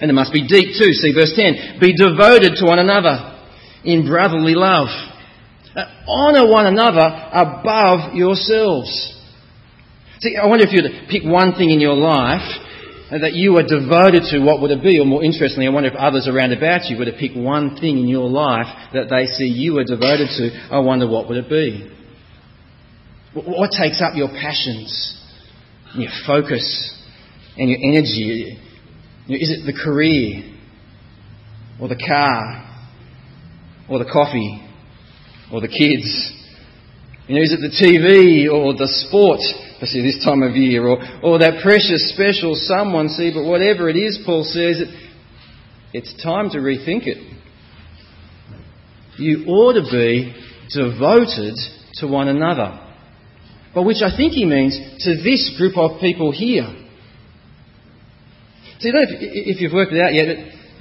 And 0.01 0.11
it 0.11 0.15
must 0.15 0.33
be 0.33 0.47
deep 0.47 0.79
too. 0.79 0.93
See 0.93 1.13
verse 1.13 1.33
10. 1.37 1.79
Be 1.81 1.95
devoted 1.95 2.57
to 2.57 2.65
one 2.65 2.79
another 2.79 3.39
in 3.85 4.07
brotherly 4.07 4.55
love. 4.55 4.89
Uh, 5.77 5.85
honour 6.09 6.51
one 6.51 6.67
another 6.67 7.07
above 7.33 8.15
yourselves. 8.15 8.91
See, 10.21 10.37
I 10.37 10.47
wonder 10.47 10.67
if 10.67 10.73
you 10.73 10.83
would 10.83 11.09
pick 11.09 11.23
one 11.25 11.55
thing 11.55 11.71
in 11.71 11.81
your 11.81 11.95
life 11.95 12.67
that 13.11 13.35
you 13.35 13.57
are 13.57 13.67
devoted 13.67 14.23
to, 14.31 14.39
what 14.39 14.61
would 14.61 14.71
it 14.71 14.83
be? 14.83 15.01
Or 15.01 15.05
more 15.05 15.25
interestingly, 15.25 15.67
I 15.67 15.71
wonder 15.71 15.91
if 15.91 15.97
others 15.97 16.29
around 16.29 16.53
about 16.53 16.85
you 16.87 16.97
were 16.97 17.07
to 17.07 17.13
pick 17.13 17.33
one 17.35 17.77
thing 17.77 17.99
in 17.99 18.07
your 18.07 18.29
life 18.29 18.67
that 18.93 19.11
they 19.11 19.27
see 19.27 19.47
you 19.47 19.79
are 19.79 19.85
devoted 19.85 20.29
to. 20.39 20.69
I 20.71 20.79
wonder 20.79 21.09
what 21.09 21.29
would 21.29 21.39
it 21.39 21.49
be? 21.49 21.91
What 23.35 23.71
takes 23.71 24.01
up 24.01 24.15
your 24.15 24.29
passions, 24.29 25.19
your 25.95 26.11
focus, 26.27 26.95
and 27.57 27.69
your 27.69 27.79
energy? 27.83 28.59
Is 29.37 29.51
it 29.51 29.67
the 29.67 29.73
career, 29.73 30.43
or 31.81 31.89
the 31.89 31.97
car, 31.97 32.67
or 33.89 33.99
the 33.99 34.11
coffee, 34.11 34.67
or 35.53 35.61
the 35.61 35.69
kids? 35.69 36.37
You 37.27 37.37
know, 37.37 37.43
is 37.43 37.53
it 37.53 37.61
the 37.61 37.71
TV 37.71 38.53
or 38.53 38.75
the 38.75 38.89
sport? 38.89 39.41
especially 39.81 40.03
this 40.03 40.23
time 40.23 40.43
of 40.43 40.57
year, 40.57 40.87
or, 40.87 40.99
or 41.23 41.39
that 41.39 41.63
precious, 41.63 42.13
special 42.13 42.55
someone, 42.55 43.09
see, 43.09 43.33
but 43.33 43.45
whatever 43.45 43.89
it 43.89 43.97
is, 43.97 44.21
Paul 44.27 44.45
says, 44.45 44.79
it, 44.79 44.89
it's 45.95 46.23
time 46.23 46.51
to 46.51 46.59
rethink 46.59 47.07
it. 47.07 47.17
You 49.17 49.47
ought 49.47 49.73
to 49.73 49.91
be 49.91 50.35
devoted 50.69 51.55
to 51.95 52.07
one 52.07 52.29
another. 52.29 52.79
By 53.75 53.81
which 53.81 54.03
I 54.03 54.15
think 54.15 54.33
he 54.33 54.45
means 54.45 54.79
to 55.05 55.15
this 55.23 55.55
group 55.57 55.79
of 55.79 55.99
people 56.01 56.31
here. 56.31 56.69
See, 58.81 58.89
if, 58.89 59.57
if 59.57 59.61
you've 59.61 59.73
worked 59.73 59.93
it 59.93 60.01
out 60.01 60.15
yet, 60.15 60.27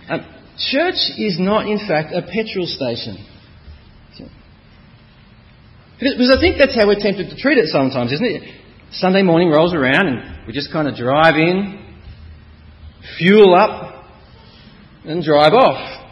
um, 0.09 0.21
church 0.57 0.99
is 1.17 1.37
not, 1.39 1.67
in 1.67 1.79
fact, 1.79 2.13
a 2.13 2.21
petrol 2.21 2.65
station. 2.65 3.25
Because 5.99 6.31
I 6.31 6.39
think 6.39 6.55
that's 6.57 6.75
how 6.75 6.87
we're 6.87 6.99
tempted 6.99 7.29
to 7.29 7.35
treat 7.35 7.57
it 7.57 7.67
sometimes, 7.67 8.13
isn't 8.13 8.25
it? 8.25 8.43
Sunday 8.93 9.21
morning 9.21 9.49
rolls 9.49 9.73
around 9.73 10.07
and 10.07 10.47
we 10.47 10.53
just 10.53 10.71
kind 10.71 10.87
of 10.87 10.95
drive 10.95 11.35
in, 11.35 11.99
fuel 13.17 13.53
up, 13.53 14.05
and 15.03 15.21
drive 15.21 15.53
off. 15.53 16.07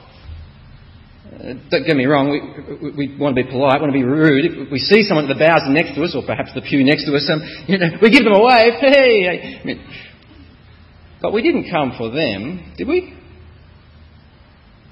Uh, 1.26 1.54
don't 1.72 1.86
get 1.86 1.96
me 1.96 2.06
wrong, 2.06 2.30
we, 2.30 2.92
we, 2.92 3.08
we, 3.08 3.18
want 3.18 3.36
to 3.36 3.44
be 3.44 3.50
polite, 3.50 3.80
want 3.80 3.94
to 3.94 3.98
be 3.98 4.04
rude. 4.04 4.44
If 4.44 4.72
we 4.72 4.80
see 4.80 5.04
someone 5.04 5.30
at 5.30 5.32
the 5.32 5.40
bowser 5.40 5.72
next 5.72 5.96
to 5.96 6.04
us, 6.04 6.16
or 6.16 6.24
perhaps 6.26 6.52
the 6.54 6.62
pew 6.62 6.84
next 6.84 7.06
to 7.06 7.16
us, 7.16 7.30
um, 7.32 7.40
you 7.68 7.78
know, 7.78 7.88
we 8.02 8.10
give 8.10 8.24
them 8.24 8.34
a 8.34 8.44
wave. 8.44 8.74
Hey! 8.80 9.60
I 9.62 9.66
mean, 9.66 9.80
but 11.22 11.34
we 11.34 11.42
didn't 11.42 11.70
come 11.70 11.96
for 11.98 12.12
them, 12.12 12.74
did 12.78 12.88
we? 12.88 13.14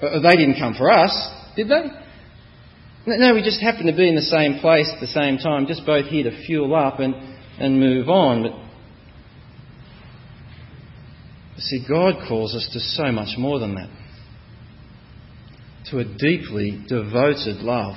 Uh, 0.01 0.19
they 0.19 0.35
didn't 0.35 0.59
come 0.59 0.73
for 0.73 0.91
us, 0.91 1.13
did 1.55 1.69
they? 1.69 1.83
No, 3.07 3.35
we 3.35 3.43
just 3.43 3.61
happened 3.61 3.87
to 3.87 3.95
be 3.95 4.09
in 4.09 4.15
the 4.15 4.21
same 4.21 4.59
place 4.59 4.91
at 4.93 4.99
the 4.99 5.07
same 5.07 5.37
time, 5.37 5.67
just 5.67 5.85
both 5.85 6.07
here 6.07 6.29
to 6.29 6.45
fuel 6.45 6.75
up 6.75 6.99
and 6.99 7.15
and 7.59 7.79
move 7.79 8.09
on. 8.09 8.43
But 8.43 8.53
see, 11.61 11.85
God 11.87 12.15
calls 12.27 12.55
us 12.55 12.69
to 12.73 12.79
so 12.79 13.11
much 13.11 13.37
more 13.37 13.59
than 13.59 13.75
that. 13.75 13.89
To 15.91 15.99
a 15.99 16.03
deeply 16.03 16.83
devoted 16.87 17.57
love. 17.57 17.95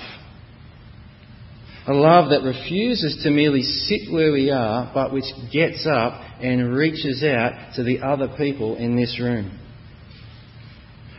A 1.88 1.94
love 1.94 2.28
that 2.30 2.42
refuses 2.42 3.22
to 3.22 3.30
merely 3.30 3.62
sit 3.62 4.12
where 4.12 4.30
we 4.30 4.50
are, 4.50 4.90
but 4.92 5.10
which 5.10 5.24
gets 5.50 5.88
up 5.90 6.20
and 6.38 6.74
reaches 6.74 7.24
out 7.24 7.72
to 7.76 7.82
the 7.82 8.00
other 8.00 8.28
people 8.36 8.76
in 8.76 8.94
this 8.94 9.18
room. 9.18 9.58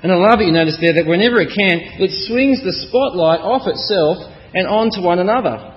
And 0.04 0.12
I 0.12 0.16
love 0.16 0.38
that 0.38 0.46
you 0.46 0.52
notice 0.52 0.78
there, 0.80 0.94
that 0.94 1.08
whenever 1.10 1.42
it 1.42 1.50
can, 1.58 1.82
it 1.98 2.12
swings 2.28 2.64
the 2.64 2.72
spotlight 2.88 3.42
off 3.42 3.66
itself 3.66 4.18
and 4.54 4.68
onto 4.68 5.02
one 5.02 5.18
another. 5.18 5.74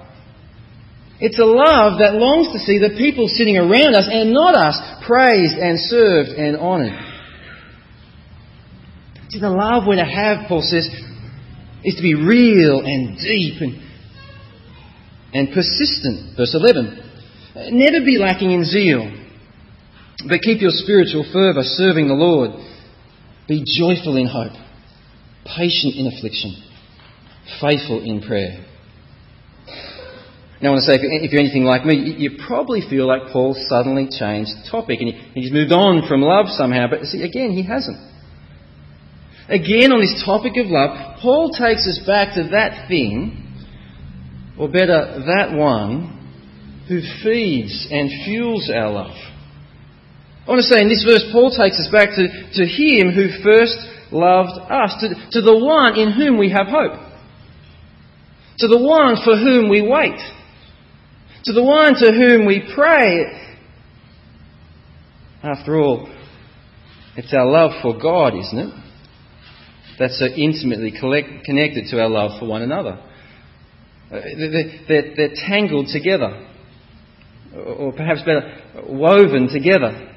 It's 1.20 1.38
a 1.38 1.44
love 1.44 1.98
that 2.00 2.12
longs 2.12 2.52
to 2.52 2.58
see 2.58 2.76
the 2.76 2.94
people 2.98 3.28
sitting 3.28 3.56
around 3.56 3.94
us 3.94 4.08
and 4.12 4.30
not 4.30 4.54
us 4.54 4.76
praised 5.06 5.56
and 5.56 5.80
served 5.80 6.30
and 6.36 6.58
honoured. 6.58 7.00
See, 9.30 9.40
the 9.40 9.48
love 9.48 9.84
we're 9.86 9.96
to 9.96 10.04
have, 10.04 10.48
Paul 10.48 10.60
says, 10.60 10.84
is 11.82 11.94
to 11.96 12.02
be 12.02 12.14
real 12.14 12.84
and 12.84 13.16
deep 13.16 13.62
and, 13.62 13.91
and 15.32 15.52
persistent. 15.52 16.36
Verse 16.36 16.54
11. 16.54 17.10
Never 17.72 18.04
be 18.04 18.18
lacking 18.18 18.50
in 18.50 18.64
zeal, 18.64 19.12
but 20.28 20.40
keep 20.40 20.60
your 20.62 20.70
spiritual 20.72 21.24
fervour 21.32 21.62
serving 21.62 22.08
the 22.08 22.14
Lord. 22.14 22.50
Be 23.46 23.64
joyful 23.64 24.16
in 24.16 24.26
hope, 24.26 24.56
patient 25.44 25.96
in 25.96 26.06
affliction, 26.06 26.56
faithful 27.60 28.02
in 28.02 28.22
prayer. 28.22 28.64
Now, 30.62 30.68
I 30.68 30.72
want 30.72 30.84
to 30.86 30.92
say, 30.92 30.98
if 31.02 31.32
you're 31.32 31.40
anything 31.40 31.64
like 31.64 31.84
me, 31.84 32.14
you 32.16 32.38
probably 32.46 32.82
feel 32.88 33.06
like 33.06 33.32
Paul 33.32 33.56
suddenly 33.68 34.06
changed 34.08 34.52
topic 34.70 35.00
and 35.00 35.12
he's 35.34 35.52
moved 35.52 35.72
on 35.72 36.06
from 36.06 36.22
love 36.22 36.46
somehow. 36.48 36.86
But 36.88 37.02
see, 37.02 37.22
again, 37.22 37.50
he 37.50 37.64
hasn't. 37.64 37.98
Again, 39.48 39.90
on 39.90 40.00
this 40.00 40.22
topic 40.24 40.52
of 40.56 40.70
love, 40.70 41.18
Paul 41.20 41.50
takes 41.50 41.82
us 41.88 42.00
back 42.06 42.36
to 42.36 42.48
that 42.54 42.86
thing, 42.86 43.41
or 44.62 44.68
better, 44.68 45.18
that 45.26 45.50
one, 45.52 46.18
who 46.86 47.00
feeds 47.22 47.88
and 47.90 48.10
fuels 48.24 48.70
our 48.70 48.90
love. 48.90 49.16
I 50.46 50.50
want 50.50 50.62
to 50.62 50.68
say 50.68 50.82
in 50.82 50.88
this 50.88 51.04
verse, 51.04 51.24
Paul 51.32 51.50
takes 51.50 51.78
us 51.78 51.88
back 51.90 52.10
to, 52.14 52.26
to 52.26 52.64
him 52.66 53.10
who 53.10 53.42
first 53.42 53.78
loved 54.12 54.58
us, 54.70 54.94
to, 55.00 55.08
to 55.32 55.40
the 55.40 55.58
one 55.58 55.98
in 55.98 56.12
whom 56.12 56.38
we 56.38 56.50
have 56.50 56.66
hope, 56.66 56.98
to 58.58 58.68
the 58.68 58.78
one 58.78 59.16
for 59.24 59.36
whom 59.36 59.68
we 59.68 59.82
wait 59.82 60.20
to 61.44 61.52
the 61.52 61.62
one 61.62 61.94
to 61.94 62.12
whom 62.12 62.46
we 62.46 62.70
pray. 62.74 63.24
After 65.42 65.80
all, 65.80 66.08
it's 67.16 67.34
our 67.34 67.46
love 67.46 67.82
for 67.82 67.98
God, 67.98 68.34
isn't 68.36 68.58
it? 68.58 68.74
That's 69.98 70.18
so 70.18 70.26
intimately 70.26 70.92
connected 70.92 71.86
to 71.90 72.00
our 72.00 72.08
love 72.08 72.38
for 72.38 72.46
one 72.46 72.62
another. 72.62 73.02
Uh, 74.12 74.20
they're, 74.88 75.14
they're 75.16 75.34
tangled 75.34 75.86
together, 75.90 76.46
or 77.56 77.92
perhaps 77.92 78.20
better, 78.20 78.62
woven 78.86 79.48
together. 79.48 80.10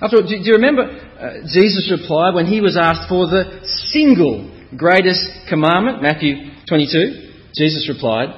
After 0.00 0.16
all, 0.16 0.22
do 0.22 0.34
you 0.34 0.54
remember 0.54 0.82
uh, 0.82 1.40
Jesus' 1.52 1.92
reply 2.00 2.30
when 2.30 2.46
he 2.46 2.62
was 2.62 2.78
asked 2.80 3.10
for 3.10 3.26
the 3.26 3.60
single 3.92 4.50
greatest 4.74 5.28
commandment? 5.50 6.00
Matthew 6.00 6.36
22. 6.66 7.32
Jesus 7.54 7.90
replied, 7.92 8.28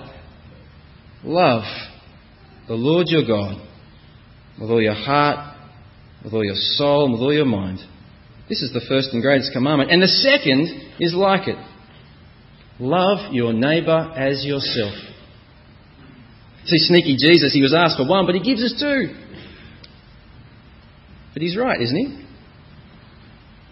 Love 1.23 1.63
the 2.67 2.75
Lord 2.75 3.07
your 3.09 3.25
God 3.25 3.65
with 4.61 4.69
all 4.69 4.83
your 4.83 4.95
heart, 4.95 5.57
with 6.25 6.33
all 6.33 6.45
your 6.45 6.57
soul, 6.57 7.05
and 7.05 7.13
with 7.13 7.23
all 7.23 7.33
your 7.33 7.45
mind. 7.45 7.79
This 8.49 8.63
is 8.63 8.73
the 8.73 8.85
first 8.89 9.11
and 9.13 9.23
greatest 9.23 9.53
commandment. 9.53 9.93
And 9.93 10.03
the 10.03 10.09
second 10.09 10.95
is 10.99 11.15
like 11.15 11.47
it 11.47 11.59
love 12.83 13.33
your 13.33 13.53
neighbour 13.53 14.13
as 14.17 14.45
yourself. 14.45 14.95
See, 16.65 16.79
sneaky 16.79 17.17
Jesus, 17.17 17.53
he 17.53 17.63
was 17.63 17.75
asked 17.75 17.97
for 17.97 18.09
one, 18.09 18.27
but 18.27 18.35
he 18.35 18.43
gives 18.43 18.63
us 18.63 18.75
two. 18.79 19.15
But 21.33 21.43
he's 21.43 21.57
right, 21.57 21.81
isn't 21.81 21.97
he? 21.97 22.27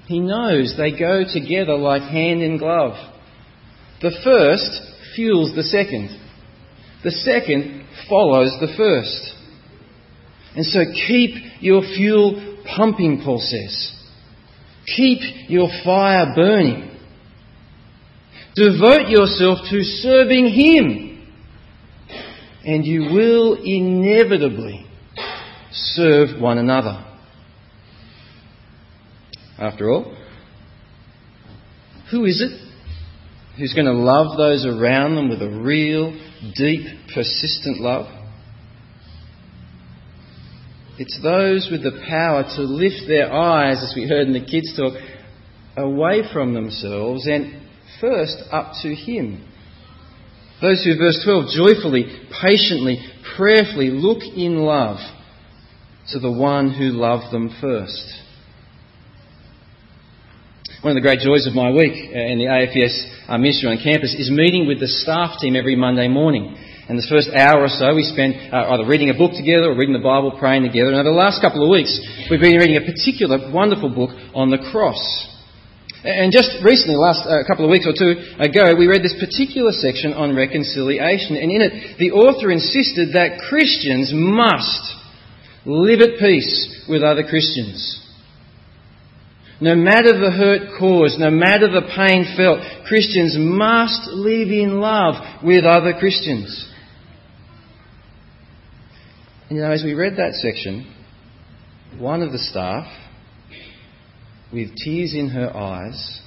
He 0.06 0.20
knows 0.20 0.74
they 0.76 0.98
go 0.98 1.24
together 1.30 1.76
like 1.76 2.02
hand 2.02 2.42
in 2.42 2.58
glove. 2.58 2.94
The 4.00 4.12
first 4.24 4.80
fuels 5.14 5.54
the 5.54 5.62
second. 5.62 6.18
The 7.04 7.10
second 7.10 7.86
follows 8.08 8.56
the 8.60 8.74
first. 8.76 9.34
And 10.56 10.66
so 10.66 10.80
keep 11.06 11.30
your 11.60 11.82
fuel 11.82 12.56
pumping, 12.76 13.22
Paul 13.24 13.38
says. 13.38 13.94
Keep 14.96 15.50
your 15.50 15.68
fire 15.84 16.32
burning. 16.34 17.00
Devote 18.60 19.08
yourself 19.08 19.60
to 19.70 19.82
serving 19.82 20.48
Him, 20.48 21.26
and 22.62 22.84
you 22.84 23.04
will 23.04 23.54
inevitably 23.54 24.84
serve 25.72 26.38
one 26.38 26.58
another. 26.58 27.02
After 29.58 29.88
all, 29.90 30.14
who 32.10 32.26
is 32.26 32.42
it 32.42 32.50
who's 33.56 33.72
going 33.72 33.86
to 33.86 33.94
love 33.94 34.36
those 34.36 34.66
around 34.66 35.14
them 35.14 35.30
with 35.30 35.40
a 35.40 35.62
real, 35.62 36.12
deep, 36.54 36.86
persistent 37.14 37.80
love? 37.80 38.08
It's 40.98 41.18
those 41.22 41.70
with 41.72 41.82
the 41.82 41.98
power 42.06 42.42
to 42.42 42.60
lift 42.60 43.08
their 43.08 43.32
eyes, 43.32 43.82
as 43.82 43.94
we 43.96 44.06
heard 44.06 44.26
in 44.26 44.34
the 44.34 44.44
kids' 44.44 44.76
talk, 44.76 44.92
away 45.78 46.30
from 46.30 46.52
themselves 46.52 47.26
and 47.26 47.59
first 48.00 48.42
up 48.50 48.73
to 48.83 48.95
Him. 48.95 49.47
Those 50.61 50.85
who, 50.85 50.97
verse 50.97 51.21
12, 51.25 51.45
joyfully, 51.57 52.04
patiently, 52.42 53.00
prayerfully 53.37 53.90
look 53.90 54.23
in 54.23 54.57
love 54.57 54.99
to 56.12 56.19
the 56.19 56.30
one 56.30 56.73
who 56.73 56.90
loved 56.90 57.33
them 57.33 57.54
first. 57.61 58.21
One 60.83 60.97
of 60.97 61.02
the 61.02 61.07
great 61.07 61.21
joys 61.21 61.47
of 61.47 61.54
my 61.54 61.71
week 61.71 61.92
uh, 61.92 62.19
in 62.19 62.38
the 62.38 62.49
AFES 62.49 63.28
uh, 63.28 63.38
ministry 63.38 63.69
on 63.69 63.76
campus 63.85 64.16
is 64.16 64.30
meeting 64.30 64.66
with 64.66 64.80
the 64.80 64.88
staff 64.88 65.37
team 65.40 65.54
every 65.54 65.76
Monday 65.76 66.09
morning. 66.09 66.57
And 66.88 66.99
the 66.99 67.07
first 67.09 67.30
hour 67.30 67.62
or 67.62 67.69
so 67.69 67.95
we 67.95 68.02
spend 68.02 68.35
uh, 68.52 68.73
either 68.73 68.85
reading 68.85 69.11
a 69.11 69.14
book 69.14 69.33
together 69.37 69.71
or 69.71 69.76
reading 69.76 69.92
the 69.92 70.02
Bible, 70.02 70.35
praying 70.40 70.64
together. 70.64 70.88
And 70.88 70.97
over 70.97 71.09
the 71.09 71.14
last 71.14 71.40
couple 71.40 71.62
of 71.62 71.71
weeks, 71.71 71.92
we've 72.30 72.40
been 72.40 72.57
reading 72.57 72.76
a 72.76 72.85
particular 72.85 73.52
wonderful 73.52 73.95
book 73.95 74.11
on 74.35 74.50
the 74.50 74.59
cross. 74.73 74.99
And 76.02 76.33
just 76.33 76.64
recently, 76.64 76.97
last 76.97 77.26
uh, 77.26 77.45
couple 77.47 77.64
of 77.64 77.71
weeks 77.71 77.87
or 77.87 77.92
two 77.92 78.16
ago, 78.40 78.75
we 78.78 78.87
read 78.87 79.02
this 79.02 79.16
particular 79.21 79.73
section 79.73 80.14
on 80.14 80.35
reconciliation. 80.35 81.37
And 81.37 81.52
in 81.52 81.61
it, 81.61 81.99
the 81.99 82.12
author 82.12 82.50
insisted 82.50 83.12
that 83.12 83.40
Christians 83.49 84.11
must 84.14 84.97
live 85.66 86.00
at 86.00 86.19
peace 86.19 86.87
with 86.88 87.02
other 87.02 87.23
Christians. 87.23 88.00
No 89.61 89.75
matter 89.75 90.19
the 90.19 90.30
hurt 90.30 90.78
caused, 90.78 91.21
no 91.21 91.30
matter 91.30 91.69
the 91.69 91.83
pain 91.95 92.35
felt, 92.35 92.61
Christians 92.87 93.37
must 93.38 94.09
live 94.09 94.49
in 94.49 94.80
love 94.80 95.45
with 95.45 95.64
other 95.64 95.92
Christians. 95.99 96.66
And 99.50 99.59
you 99.59 99.64
know, 99.64 99.71
as 99.71 99.85
we 99.85 99.92
read 99.92 100.16
that 100.16 100.33
section, 100.33 100.90
one 101.99 102.23
of 102.23 102.33
the 102.33 102.38
staff, 102.38 102.87
with 104.52 104.75
tears 104.76 105.14
in 105.14 105.28
her 105.30 105.54
eyes, 105.57 106.21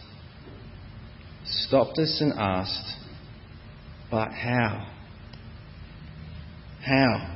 stopped 1.45 1.97
us 1.99 2.19
and 2.21 2.33
asked, 2.33 2.97
But 4.09 4.31
how? 4.31 4.87
How? 6.85 7.33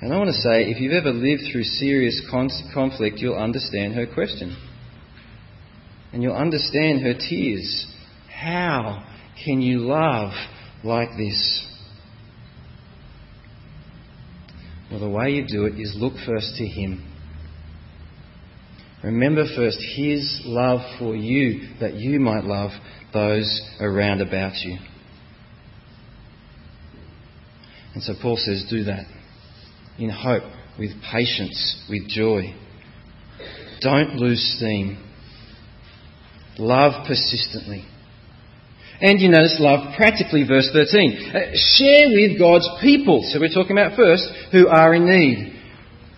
And 0.00 0.12
I 0.12 0.18
want 0.18 0.28
to 0.28 0.34
say, 0.34 0.64
if 0.64 0.80
you've 0.80 0.92
ever 0.92 1.12
lived 1.12 1.42
through 1.52 1.62
serious 1.62 2.20
conflict, 2.74 3.18
you'll 3.18 3.38
understand 3.38 3.94
her 3.94 4.06
question. 4.06 4.56
And 6.12 6.22
you'll 6.22 6.34
understand 6.34 7.02
her 7.02 7.14
tears. 7.14 7.86
How 8.28 9.06
can 9.44 9.60
you 9.62 9.78
love 9.78 10.32
like 10.82 11.10
this? 11.16 11.66
Well, 14.90 15.00
the 15.00 15.08
way 15.08 15.30
you 15.30 15.46
do 15.46 15.66
it 15.66 15.80
is 15.80 15.94
look 15.96 16.14
first 16.26 16.56
to 16.56 16.66
Him. 16.66 17.11
Remember 19.02 19.44
first 19.56 19.78
His 19.96 20.42
love 20.44 20.80
for 20.98 21.16
you, 21.16 21.74
that 21.80 21.94
you 21.94 22.20
might 22.20 22.44
love 22.44 22.70
those 23.12 23.60
around 23.80 24.20
about 24.20 24.54
you. 24.56 24.78
And 27.94 28.02
so 28.02 28.14
Paul 28.20 28.36
says, 28.36 28.64
do 28.70 28.84
that 28.84 29.04
in 29.98 30.08
hope, 30.08 30.44
with 30.78 30.92
patience, 31.10 31.84
with 31.90 32.08
joy. 32.08 32.54
Don't 33.80 34.14
lose 34.16 34.56
steam. 34.56 35.02
Love 36.58 37.06
persistently. 37.06 37.84
And 39.00 39.20
you 39.20 39.28
notice 39.30 39.56
love 39.58 39.94
practically, 39.96 40.46
verse 40.46 40.70
13. 40.72 41.32
Uh, 41.34 41.38
share 41.54 42.08
with 42.08 42.38
God's 42.38 42.68
people. 42.80 43.28
So 43.30 43.40
we're 43.40 43.52
talking 43.52 43.76
about 43.76 43.96
first 43.96 44.28
who 44.52 44.68
are 44.68 44.94
in 44.94 45.06
need. 45.06 45.60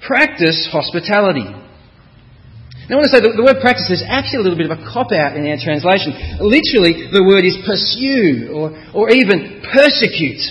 Practice 0.07 0.69
hospitality. 0.71 1.64
Now 2.89 2.97
I 2.97 3.01
want 3.01 3.09
to 3.09 3.15
say 3.17 3.25
that 3.25 3.33
the 3.33 3.45
word 3.45 3.65
practice 3.65 3.89
is 3.89 4.05
actually 4.05 4.41
a 4.41 4.45
little 4.45 4.61
bit 4.61 4.69
of 4.69 4.77
a 4.77 4.85
cop 4.85 5.09
out 5.09 5.41
in 5.41 5.49
our 5.49 5.57
translation. 5.57 6.13
Literally, 6.37 7.09
the 7.09 7.25
word 7.25 7.49
is 7.49 7.57
pursue 7.65 8.53
or, 8.53 8.77
or 8.93 9.09
even 9.09 9.65
persecute. 9.65 10.45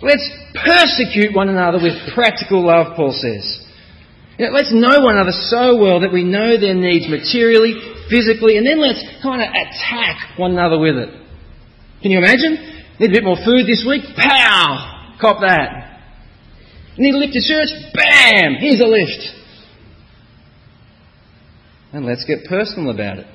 Let's 0.00 0.24
persecute 0.56 1.36
one 1.36 1.52
another 1.52 1.76
with 1.80 1.96
practical 2.16 2.64
love, 2.64 2.96
Paul 2.96 3.12
says. 3.12 3.44
You 4.40 4.48
know, 4.48 4.52
let's 4.52 4.72
know 4.72 5.04
one 5.04 5.16
another 5.16 5.36
so 5.36 5.76
well 5.76 6.00
that 6.00 6.12
we 6.12 6.24
know 6.24 6.60
their 6.60 6.76
needs 6.76 7.08
materially, 7.08 7.76
physically, 8.08 8.56
and 8.56 8.64
then 8.64 8.80
let's 8.80 9.00
kind 9.20 9.40
of 9.40 9.48
attack 9.52 10.38
one 10.40 10.52
another 10.52 10.80
with 10.80 10.96
it. 10.96 11.12
Can 12.00 12.10
you 12.10 12.18
imagine? 12.18 12.56
Need 13.00 13.10
a 13.10 13.16
bit 13.20 13.24
more 13.24 13.36
food 13.36 13.68
this 13.68 13.84
week? 13.84 14.04
Pow! 14.16 15.16
Cop 15.20 15.40
that. 15.40 16.00
Need 16.96 17.14
a 17.14 17.18
lift 17.18 17.32
to 17.32 17.40
church? 17.44 17.68
Bam! 17.92 18.56
Here's 18.60 18.80
a 18.80 18.88
lift. 18.88 19.35
And 21.92 22.04
let's 22.04 22.24
get 22.24 22.44
personal 22.48 22.90
about 22.90 23.18
it. 23.18 23.26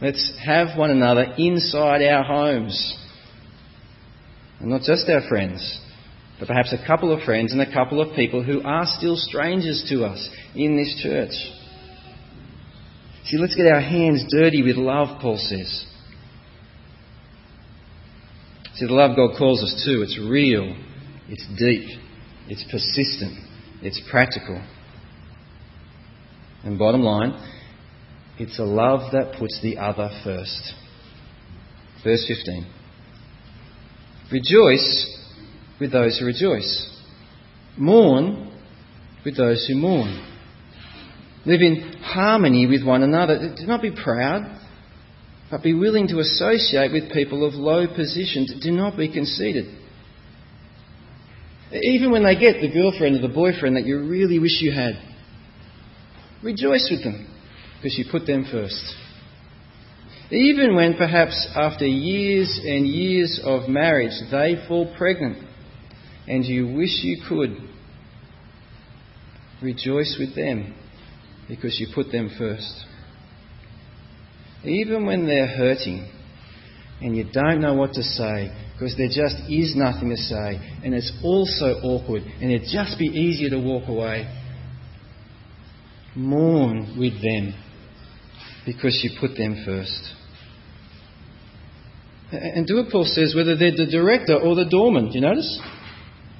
Let's 0.00 0.32
have 0.44 0.78
one 0.78 0.90
another 0.90 1.34
inside 1.36 2.02
our 2.02 2.22
homes. 2.22 2.96
And 4.60 4.70
not 4.70 4.82
just 4.82 5.08
our 5.08 5.26
friends, 5.28 5.80
but 6.38 6.48
perhaps 6.48 6.72
a 6.72 6.86
couple 6.86 7.12
of 7.12 7.22
friends 7.22 7.52
and 7.52 7.60
a 7.60 7.72
couple 7.72 8.00
of 8.00 8.14
people 8.14 8.42
who 8.42 8.62
are 8.62 8.86
still 8.86 9.16
strangers 9.16 9.86
to 9.90 10.04
us 10.04 10.28
in 10.54 10.76
this 10.76 11.00
church. 11.02 11.32
See, 13.24 13.36
let's 13.36 13.56
get 13.56 13.66
our 13.66 13.80
hands 13.80 14.24
dirty 14.30 14.62
with 14.62 14.76
love, 14.76 15.20
Paul 15.20 15.36
says. 15.36 15.84
See, 18.74 18.86
the 18.86 18.92
love 18.92 19.16
God 19.16 19.36
calls 19.36 19.62
us 19.62 19.82
to, 19.84 20.02
it's 20.02 20.18
real, 20.18 20.74
it's 21.28 21.46
deep, 21.58 21.98
it's 22.48 22.64
persistent, 22.70 23.36
it's 23.82 24.00
practical. 24.08 24.62
And 26.64 26.78
bottom 26.78 27.02
line, 27.02 27.32
it's 28.38 28.58
a 28.58 28.64
love 28.64 29.12
that 29.12 29.38
puts 29.38 29.60
the 29.62 29.78
other 29.78 30.10
first. 30.24 30.74
Verse 32.04 32.24
15. 32.26 32.66
Rejoice 34.30 35.18
with 35.80 35.92
those 35.92 36.18
who 36.18 36.26
rejoice. 36.26 37.00
Mourn 37.76 38.52
with 39.24 39.36
those 39.36 39.66
who 39.66 39.76
mourn. 39.76 40.24
Live 41.46 41.60
in 41.60 41.94
harmony 42.02 42.66
with 42.66 42.84
one 42.84 43.02
another. 43.02 43.54
Do 43.56 43.66
not 43.66 43.80
be 43.80 43.90
proud, 43.90 44.60
but 45.50 45.62
be 45.62 45.74
willing 45.74 46.08
to 46.08 46.18
associate 46.18 46.92
with 46.92 47.12
people 47.12 47.46
of 47.46 47.54
low 47.54 47.86
position. 47.86 48.46
Do 48.60 48.72
not 48.72 48.96
be 48.96 49.12
conceited. 49.12 49.66
Even 51.72 52.10
when 52.10 52.24
they 52.24 52.38
get 52.38 52.60
the 52.60 52.70
girlfriend 52.70 53.16
or 53.16 53.26
the 53.26 53.34
boyfriend 53.34 53.76
that 53.76 53.86
you 53.86 54.06
really 54.06 54.38
wish 54.38 54.60
you 54.60 54.72
had, 54.72 54.94
rejoice 56.42 56.88
with 56.90 57.04
them 57.04 57.26
because 57.76 57.98
you 57.98 58.04
put 58.10 58.26
them 58.26 58.46
first. 58.50 58.94
Even 60.30 60.74
when 60.74 60.96
perhaps 60.96 61.48
after 61.54 61.86
years 61.86 62.60
and 62.62 62.86
years 62.86 63.40
of 63.42 63.68
marriage 63.68 64.12
they 64.30 64.56
fall 64.68 64.94
pregnant 64.96 65.38
and 66.26 66.44
you 66.44 66.66
wish 66.66 67.02
you 67.02 67.22
could, 67.26 67.56
rejoice 69.62 70.16
with 70.20 70.34
them 70.36 70.74
because 71.48 71.80
you 71.80 71.88
put 71.94 72.12
them 72.12 72.30
first. 72.38 72.84
Even 74.64 75.06
when 75.06 75.26
they're 75.26 75.46
hurting 75.46 76.10
and 77.00 77.16
you 77.16 77.24
don't 77.32 77.60
know 77.60 77.74
what 77.74 77.92
to 77.94 78.02
say 78.02 78.52
because 78.74 78.96
there 78.96 79.08
just 79.08 79.36
is 79.48 79.74
nothing 79.74 80.10
to 80.10 80.16
say 80.16 80.60
and 80.84 80.94
it's 80.94 81.12
all 81.24 81.46
so 81.46 81.80
awkward 81.82 82.22
and 82.22 82.52
it'd 82.52 82.68
just 82.70 82.98
be 82.98 83.06
easier 83.06 83.50
to 83.50 83.58
walk 83.58 83.88
away, 83.88 84.28
mourn 86.14 86.96
with 86.98 87.14
them 87.22 87.54
because 88.66 89.00
you 89.02 89.10
put 89.20 89.36
them 89.36 89.62
first. 89.64 90.14
And 92.30 92.66
do 92.66 92.76
what 92.76 92.90
Paul 92.90 93.04
says, 93.04 93.34
whether 93.34 93.56
they're 93.56 93.76
the 93.76 93.86
director 93.90 94.38
or 94.38 94.54
the 94.54 94.68
doorman. 94.68 95.06
Do 95.06 95.14
you 95.14 95.22
notice? 95.22 95.60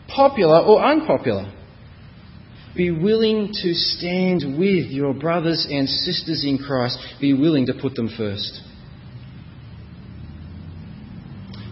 Popular 0.09 0.61
or 0.61 0.85
unpopular. 0.85 1.53
Be 2.77 2.91
willing 2.91 3.49
to 3.63 3.75
stand 3.75 4.59
with 4.59 4.91
your 4.91 5.15
brothers 5.15 5.67
and 5.69 5.89
sisters 5.89 6.45
in 6.47 6.59
Christ. 6.59 6.99
Be 7.21 7.33
willing 7.33 7.67
to 7.67 7.75
put 7.81 7.95
them 7.95 8.11
first. 8.17 8.61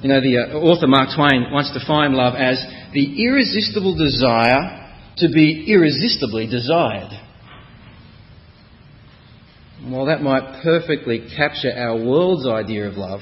You 0.03 0.09
know, 0.09 0.21
the 0.21 0.39
uh, 0.39 0.57
author 0.59 0.87
Mark 0.87 1.11
Twain 1.17 1.51
once 1.53 1.71
defined 1.73 2.15
love 2.15 2.35
as 2.35 2.65
the 2.93 3.25
irresistible 3.25 3.97
desire 3.97 4.95
to 5.19 5.29
be 5.29 5.67
irresistibly 5.69 6.47
desired. 6.47 7.11
While 9.93 10.07
that 10.07 10.23
might 10.23 10.63
perfectly 10.63 11.29
capture 11.37 11.73
our 11.73 11.97
world's 11.97 12.47
idea 12.47 12.89
of 12.89 12.95
love, 12.97 13.21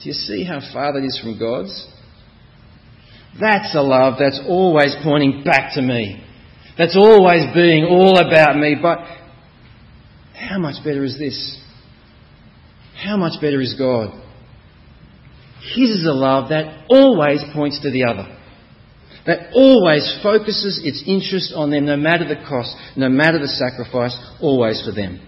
do 0.00 0.08
you 0.08 0.12
see 0.12 0.44
how 0.44 0.60
far 0.72 0.92
that 0.92 1.04
is 1.04 1.18
from 1.20 1.38
God's? 1.38 1.86
That's 3.40 3.74
a 3.74 3.82
love 3.82 4.14
that's 4.18 4.40
always 4.46 4.94
pointing 5.02 5.42
back 5.44 5.74
to 5.74 5.82
me. 5.82 6.24
That's 6.76 6.96
always 6.96 7.44
being 7.54 7.84
all 7.84 8.18
about 8.18 8.56
me. 8.56 8.76
But 8.80 8.98
how 10.34 10.58
much 10.58 10.84
better 10.84 11.04
is 11.04 11.18
this? 11.18 11.60
How 12.96 13.16
much 13.16 13.40
better 13.40 13.60
is 13.60 13.74
God? 13.78 14.10
His 15.74 15.90
is 15.90 16.06
a 16.06 16.12
love 16.12 16.50
that 16.50 16.86
always 16.88 17.42
points 17.52 17.80
to 17.82 17.90
the 17.90 18.04
other. 18.04 18.37
That 19.28 19.52
always 19.52 20.08
focuses 20.22 20.80
its 20.82 21.04
interest 21.06 21.52
on 21.54 21.68
them, 21.68 21.84
no 21.84 21.98
matter 21.98 22.24
the 22.24 22.40
cost, 22.48 22.74
no 22.96 23.10
matter 23.10 23.38
the 23.38 23.46
sacrifice, 23.46 24.16
always 24.40 24.80
for 24.80 24.90
them. 24.90 25.20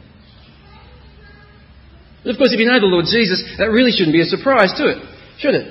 But 2.25 2.31
of 2.31 2.39
course, 2.39 2.51
if 2.55 2.59
you 2.59 2.65
know 2.65 2.81
the 2.81 2.87
Lord 2.87 3.05
Jesus, 3.05 3.45
that 3.59 3.67
really 3.67 3.93
shouldn't 3.93 4.15
be 4.15 4.23
a 4.23 4.25
surprise 4.25 4.73
to 4.79 4.89
it, 4.89 5.05
should 5.39 5.55
it? 5.55 5.69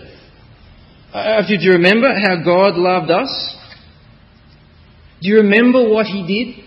Uh, 1.12 1.42
do 1.42 1.56
you 1.58 1.72
remember 1.72 2.14
how 2.14 2.44
God 2.46 2.78
loved 2.78 3.10
us? 3.10 3.56
Do 5.22 5.30
you 5.30 5.38
remember 5.38 5.90
what 5.90 6.06
He 6.06 6.22
did? 6.22 6.64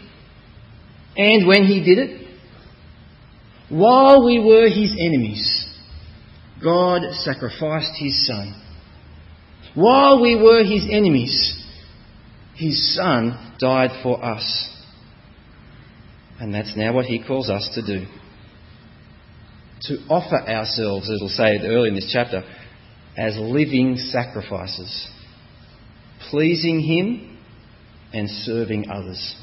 And 1.16 1.46
when 1.46 1.62
He 1.62 1.78
did 1.78 1.98
it? 1.98 2.28
While 3.68 4.26
we 4.26 4.40
were 4.40 4.66
His 4.66 4.96
enemies, 4.98 5.72
God 6.60 7.02
sacrificed 7.22 7.92
His 8.00 8.26
Son. 8.26 8.52
While 9.74 10.20
we 10.20 10.36
were 10.36 10.62
His 10.64 10.86
enemies, 10.90 11.62
His 12.54 12.94
Son 12.94 13.54
died 13.58 13.90
for 14.02 14.22
us. 14.22 14.68
And 16.38 16.52
that's 16.54 16.76
now 16.76 16.92
what 16.92 17.06
He 17.06 17.22
calls 17.24 17.48
us 17.48 17.70
to 17.74 17.82
do. 17.82 18.06
To 19.82 19.98
offer 20.08 20.36
ourselves, 20.36 21.08
as 21.08 21.16
it'll 21.16 21.28
say 21.28 21.58
early 21.62 21.88
in 21.88 21.94
this 21.94 22.10
chapter, 22.12 22.44
as 23.16 23.36
living 23.36 23.96
sacrifices, 23.96 25.08
pleasing 26.30 26.80
Him 26.80 27.38
and 28.12 28.28
serving 28.28 28.90
others. 28.90 29.36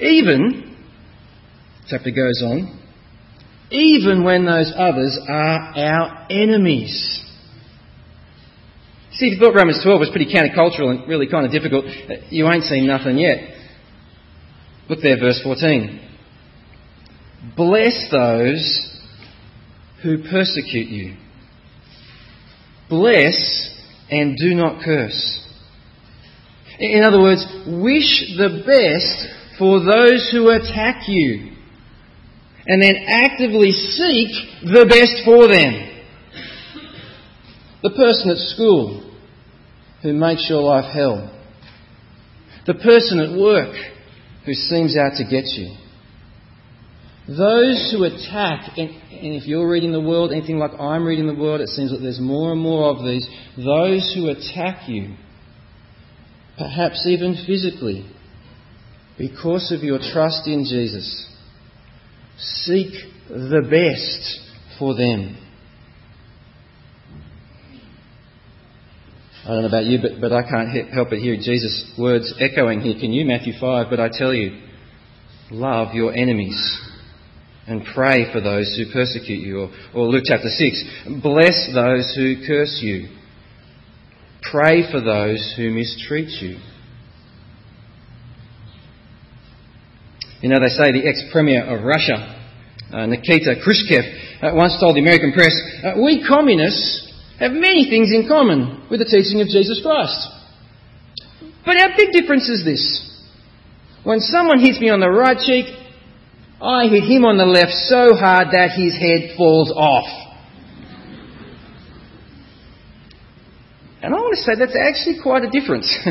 Even, 0.00 0.76
chapter 1.88 2.10
goes 2.10 2.42
on, 2.42 2.80
even 3.70 4.24
when 4.24 4.44
those 4.44 4.72
others 4.76 5.18
are 5.28 5.76
our 5.76 6.26
enemies. 6.30 7.23
See, 9.16 9.26
if 9.26 9.34
you 9.34 9.38
thought 9.38 9.54
Romans 9.54 9.80
12 9.82 10.00
was 10.00 10.10
pretty 10.10 10.26
countercultural 10.26 10.90
and 10.90 11.08
really 11.08 11.28
kind 11.28 11.46
of 11.46 11.52
difficult, 11.52 11.84
you 12.30 12.50
ain't 12.50 12.64
seen 12.64 12.86
nothing 12.86 13.16
yet. 13.16 13.38
Look 14.88 15.00
there, 15.02 15.18
verse 15.18 15.40
14. 15.42 16.00
Bless 17.56 18.10
those 18.10 19.00
who 20.02 20.18
persecute 20.28 20.88
you. 20.88 21.16
Bless 22.90 23.70
and 24.10 24.36
do 24.36 24.54
not 24.54 24.82
curse. 24.84 25.40
In 26.80 27.04
other 27.04 27.20
words, 27.20 27.46
wish 27.66 28.34
the 28.36 28.62
best 28.66 29.58
for 29.58 29.78
those 29.78 30.28
who 30.32 30.50
attack 30.50 31.04
you. 31.06 31.52
And 32.66 32.82
then 32.82 32.96
actively 33.08 33.70
seek 33.70 34.28
the 34.64 34.86
best 34.88 35.22
for 35.24 35.46
them. 35.46 35.93
The 37.84 37.90
person 37.90 38.30
at 38.30 38.38
school 38.38 39.14
who 40.02 40.14
makes 40.14 40.48
your 40.48 40.62
life 40.62 40.90
hell. 40.90 41.30
The 42.66 42.72
person 42.72 43.20
at 43.20 43.38
work 43.38 43.76
who 44.46 44.54
seems 44.54 44.96
out 44.96 45.12
to 45.18 45.24
get 45.24 45.44
you. 45.44 45.76
Those 47.28 47.92
who 47.92 48.04
attack, 48.04 48.70
and, 48.78 48.90
if 49.10 49.46
you're 49.46 49.70
reading 49.70 49.92
the 49.92 50.00
world, 50.00 50.32
anything 50.32 50.56
like 50.56 50.72
I'm 50.80 51.04
reading 51.04 51.26
the 51.26 51.34
world, 51.34 51.60
it 51.60 51.68
seems 51.68 51.90
that 51.90 51.98
there's 51.98 52.20
more 52.20 52.52
and 52.52 52.60
more 52.60 52.88
of 52.88 53.04
these. 53.04 53.28
Those 53.58 54.14
who 54.14 54.28
attack 54.28 54.88
you, 54.88 55.16
perhaps 56.56 57.06
even 57.06 57.44
physically, 57.46 58.10
because 59.18 59.70
of 59.72 59.82
your 59.82 59.98
trust 59.98 60.46
in 60.46 60.64
Jesus, 60.64 61.30
seek 62.38 62.94
the 63.28 63.62
best 63.68 64.78
for 64.78 64.94
them. 64.94 65.36
I 69.44 69.48
don't 69.48 69.60
know 69.60 69.68
about 69.68 69.84
you, 69.84 69.98
but, 70.00 70.22
but 70.22 70.32
I 70.32 70.42
can't 70.42 70.90
help 70.90 71.10
but 71.10 71.18
hear 71.18 71.36
Jesus' 71.36 71.92
words 71.98 72.32
echoing 72.40 72.80
here. 72.80 72.94
Can 72.98 73.12
you? 73.12 73.26
Matthew 73.26 73.52
5. 73.60 73.86
But 73.90 74.00
I 74.00 74.08
tell 74.10 74.32
you, 74.32 74.58
love 75.50 75.94
your 75.94 76.14
enemies 76.14 76.80
and 77.66 77.84
pray 77.94 78.32
for 78.32 78.40
those 78.40 78.74
who 78.74 78.90
persecute 78.90 79.40
you. 79.40 79.60
Or, 79.60 79.70
or 79.94 80.06
Luke 80.06 80.24
chapter 80.26 80.48
6, 80.48 80.84
bless 81.22 81.68
those 81.74 82.14
who 82.16 82.46
curse 82.46 82.80
you. 82.82 83.08
Pray 84.50 84.90
for 84.90 85.02
those 85.02 85.54
who 85.58 85.70
mistreat 85.70 86.28
you. 86.40 86.58
You 90.40 90.48
know, 90.48 90.60
they 90.60 90.68
say 90.68 90.92
the 90.92 91.06
ex 91.06 91.22
premier 91.32 91.64
of 91.64 91.84
Russia, 91.84 92.16
uh, 92.92 93.06
Nikita 93.06 93.56
Khrushchev, 93.62 94.04
uh, 94.42 94.54
once 94.54 94.78
told 94.80 94.96
the 94.96 95.00
American 95.00 95.32
press, 95.32 95.52
uh, 95.84 96.00
We 96.00 96.24
communists 96.26 97.03
have 97.38 97.52
many 97.52 97.88
things 97.90 98.12
in 98.12 98.28
common 98.28 98.86
with 98.90 99.00
the 99.00 99.06
teaching 99.06 99.40
of 99.40 99.48
Jesus 99.48 99.80
Christ. 99.82 100.28
But 101.64 101.80
our 101.80 101.90
big 101.96 102.12
difference 102.12 102.48
is 102.48 102.64
this. 102.64 103.10
When 104.04 104.20
someone 104.20 104.60
hits 104.60 104.80
me 104.80 104.90
on 104.90 105.00
the 105.00 105.10
right 105.10 105.38
cheek, 105.38 105.66
I 106.62 106.86
hit 106.86 107.04
him 107.04 107.24
on 107.24 107.38
the 107.38 107.46
left 107.46 107.72
so 107.72 108.14
hard 108.14 108.48
that 108.52 108.70
his 108.76 108.96
head 108.96 109.36
falls 109.36 109.72
off. 109.72 110.06
And 114.02 114.14
I 114.14 114.18
want 114.18 114.36
to 114.36 114.42
say 114.42 114.52
that's 114.58 114.76
actually 114.76 115.22
quite 115.22 115.44
a 115.44 115.50
difference. 115.50 115.98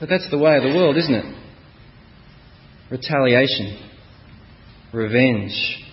but 0.00 0.08
that's 0.08 0.30
the 0.30 0.38
way 0.38 0.56
of 0.56 0.62
the 0.62 0.70
world, 0.70 0.96
isn't 0.96 1.14
it? 1.14 1.36
Retaliation, 2.90 3.90
revenge, 4.92 5.85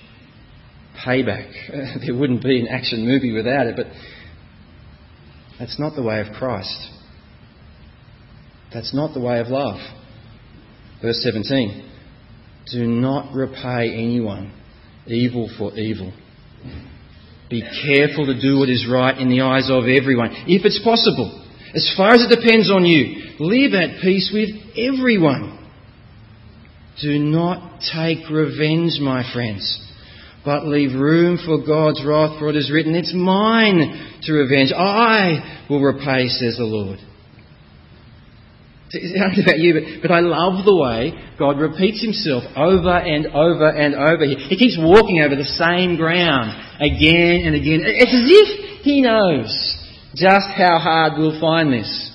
payback. 1.06 1.52
there 2.06 2.16
wouldn't 2.16 2.44
be 2.44 2.60
an 2.60 2.68
action 2.68 3.06
movie 3.06 3.32
without 3.32 3.68
it, 3.68 3.76
but 3.76 3.88
that's 5.60 5.80
not 5.80 5.96
the 5.96 6.04
way 6.04 6.20
of 6.20 6.34
Christ. 6.34 6.90
That's 8.74 8.94
not 8.94 9.14
the 9.14 9.20
way 9.20 9.40
of 9.40 9.48
love. 9.48 9.80
Verse 11.02 11.22
17 11.24 11.92
Do 12.72 12.88
not 12.88 13.34
repay 13.34 13.94
anyone 13.94 14.54
evil 15.06 15.50
for 15.58 15.74
evil. 15.78 16.14
Be 17.50 17.62
careful 17.86 18.26
to 18.26 18.40
do 18.40 18.60
what 18.60 18.70
is 18.70 18.88
right 18.90 19.18
in 19.18 19.30
the 19.30 19.42
eyes 19.42 19.70
of 19.70 19.84
everyone, 19.84 20.32
if 20.48 20.66
it's 20.66 20.82
possible. 20.84 21.42
As 21.76 21.94
far 21.96 22.14
as 22.14 22.22
it 22.22 22.34
depends 22.34 22.72
on 22.72 22.86
you, 22.86 23.36
live 23.40 23.74
at 23.74 24.02
peace 24.02 24.32
with 24.34 24.50
everyone. 24.78 25.60
Do 27.02 27.20
not 27.20 27.82
take 27.94 28.30
revenge, 28.30 29.00
my 29.02 29.24
friends, 29.34 29.82
but 30.46 30.68
leave 30.68 31.00
room 31.00 31.38
for 31.38 31.66
God's 31.66 32.04
wrath, 32.06 32.38
for 32.40 32.50
it 32.50 32.56
is 32.56 32.72
written, 32.72 32.96
It's 32.96 33.14
mine 33.14 34.20
to 34.24 34.34
revenge. 34.34 34.74
I 34.76 35.66
will 35.70 35.82
repay, 35.82 36.28
says 36.28 36.58
the 36.58 36.66
Lord. 36.66 37.00
I 38.94 39.00
don't 39.00 39.38
know 39.38 39.44
about 39.44 39.60
you, 39.60 39.74
but, 39.74 40.02
but 40.04 40.12
I 40.12 40.20
love 40.20 40.66
the 40.66 40.76
way 40.76 41.14
God 41.40 41.58
repeats 41.58 42.04
himself 42.04 42.44
over 42.56 42.98
and 42.98 43.28
over 43.28 43.70
and 43.70 43.96
over. 43.96 44.26
He, 44.26 44.36
he 44.36 44.58
keeps 44.58 44.78
walking 44.80 45.22
over 45.22 45.36
the 45.36 45.46
same 45.46 45.96
ground 45.96 46.52
again 46.80 47.48
and 47.48 47.56
again. 47.56 47.82
It's 47.84 48.14
as 48.14 48.28
if 48.28 48.82
he 48.84 49.02
knows 49.02 49.50
just 50.14 50.48
how 50.56 50.78
hard 50.78 51.14
we'll 51.18 51.40
find 51.40 51.74
this. 51.74 52.12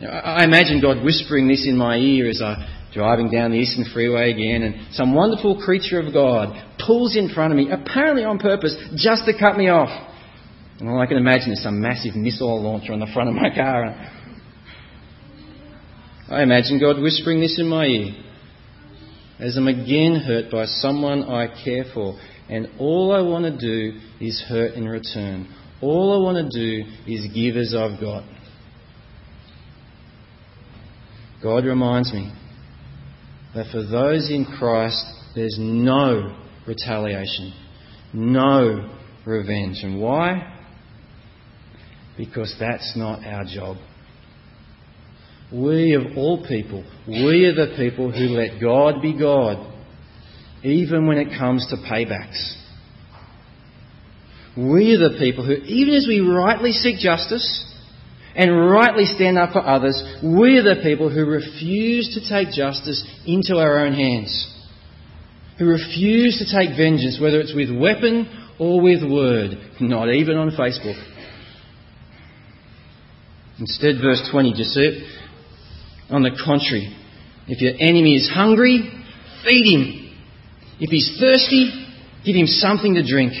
I 0.00 0.44
imagine 0.44 0.80
God 0.80 1.04
whispering 1.04 1.46
this 1.46 1.66
in 1.66 1.76
my 1.76 1.96
ear 1.96 2.30
as 2.30 2.40
I'm 2.40 2.64
driving 2.92 3.30
down 3.30 3.50
the 3.52 3.58
Eastern 3.58 3.84
Freeway 3.92 4.32
again, 4.32 4.62
and 4.62 4.94
some 4.94 5.14
wonderful 5.14 5.60
creature 5.64 6.00
of 6.00 6.12
God 6.12 6.54
pulls 6.84 7.16
in 7.16 7.28
front 7.28 7.52
of 7.52 7.56
me, 7.56 7.70
apparently 7.70 8.24
on 8.24 8.38
purpose, 8.38 8.76
just 8.96 9.24
to 9.26 9.38
cut 9.38 9.56
me 9.56 9.68
off. 9.68 9.90
And 10.78 10.88
all 10.88 11.00
I 11.00 11.06
can 11.06 11.18
imagine 11.18 11.52
is 11.52 11.62
some 11.62 11.80
massive 11.80 12.16
missile 12.16 12.62
launcher 12.62 12.92
on 12.92 13.00
the 13.00 13.10
front 13.12 13.28
of 13.28 13.34
my 13.34 13.54
car. 13.54 13.94
I 16.30 16.42
imagine 16.42 16.80
God 16.80 17.00
whispering 17.00 17.40
this 17.40 17.58
in 17.58 17.66
my 17.66 17.84
ear 17.86 18.14
as 19.40 19.56
I'm 19.56 19.68
again 19.68 20.22
hurt 20.26 20.50
by 20.50 20.66
someone 20.66 21.24
I 21.24 21.48
care 21.64 21.84
for, 21.94 22.18
and 22.48 22.68
all 22.78 23.12
I 23.12 23.22
want 23.22 23.44
to 23.44 23.58
do 23.58 23.98
is 24.20 24.44
hurt 24.48 24.74
in 24.74 24.86
return. 24.86 25.48
All 25.80 26.12
I 26.12 26.22
want 26.22 26.52
to 26.52 26.58
do 26.58 26.90
is 27.06 27.26
give 27.34 27.56
as 27.56 27.74
I've 27.74 27.98
got. 28.00 28.24
God 31.42 31.64
reminds 31.64 32.12
me 32.12 32.34
that 33.54 33.66
for 33.72 33.82
those 33.84 34.30
in 34.30 34.44
Christ, 34.58 35.04
there's 35.34 35.56
no 35.58 36.36
retaliation, 36.66 37.52
no 38.12 38.88
revenge. 39.26 39.78
And 39.82 40.00
why? 40.00 40.56
Because 42.16 42.54
that's 42.60 42.96
not 42.96 43.24
our 43.24 43.44
job. 43.44 43.76
we 45.52 45.94
of 45.94 46.16
all 46.16 46.46
people, 46.46 46.84
we 47.08 47.46
are 47.46 47.54
the 47.54 47.74
people 47.76 48.12
who 48.12 48.26
let 48.28 48.60
God 48.60 49.02
be 49.02 49.18
God, 49.18 49.74
even 50.62 51.06
when 51.06 51.18
it 51.18 51.36
comes 51.38 51.66
to 51.70 51.76
paybacks. 51.76 52.56
We 54.56 54.94
are 54.94 55.10
the 55.10 55.18
people 55.18 55.46
who, 55.46 55.52
even 55.52 55.94
as 55.94 56.06
we 56.06 56.20
rightly 56.20 56.72
seek 56.72 56.98
justice 56.98 57.66
and 58.34 58.70
rightly 58.70 59.06
stand 59.06 59.38
up 59.38 59.52
for 59.52 59.66
others, 59.66 60.02
we 60.22 60.56
are 60.58 60.62
the 60.62 60.82
people 60.82 61.10
who 61.10 61.26
refuse 61.26 62.14
to 62.14 62.28
take 62.28 62.54
justice 62.54 63.04
into 63.26 63.56
our 63.56 63.84
own 63.84 63.94
hands. 63.94 64.46
Who 65.58 65.66
refuse 65.66 66.38
to 66.38 66.56
take 66.56 66.76
vengeance, 66.76 67.18
whether 67.20 67.40
it's 67.40 67.54
with 67.54 67.70
weapon 67.76 68.28
or 68.58 68.80
with 68.80 69.02
word, 69.02 69.58
not 69.80 70.08
even 70.10 70.36
on 70.36 70.50
Facebook. 70.50 70.98
Instead, 73.58 73.96
verse 74.00 74.26
20, 74.30 74.52
do 74.52 74.58
you 74.58 74.64
see 74.64 74.80
it? 74.80 75.16
On 76.10 76.22
the 76.22 76.30
contrary, 76.44 76.96
if 77.46 77.60
your 77.60 77.74
enemy 77.78 78.16
is 78.16 78.30
hungry, 78.32 78.90
feed 79.44 79.74
him. 79.74 80.18
If 80.80 80.90
he's 80.90 81.18
thirsty, 81.20 81.86
give 82.24 82.36
him 82.36 82.46
something 82.46 82.94
to 82.94 83.06
drink. 83.06 83.32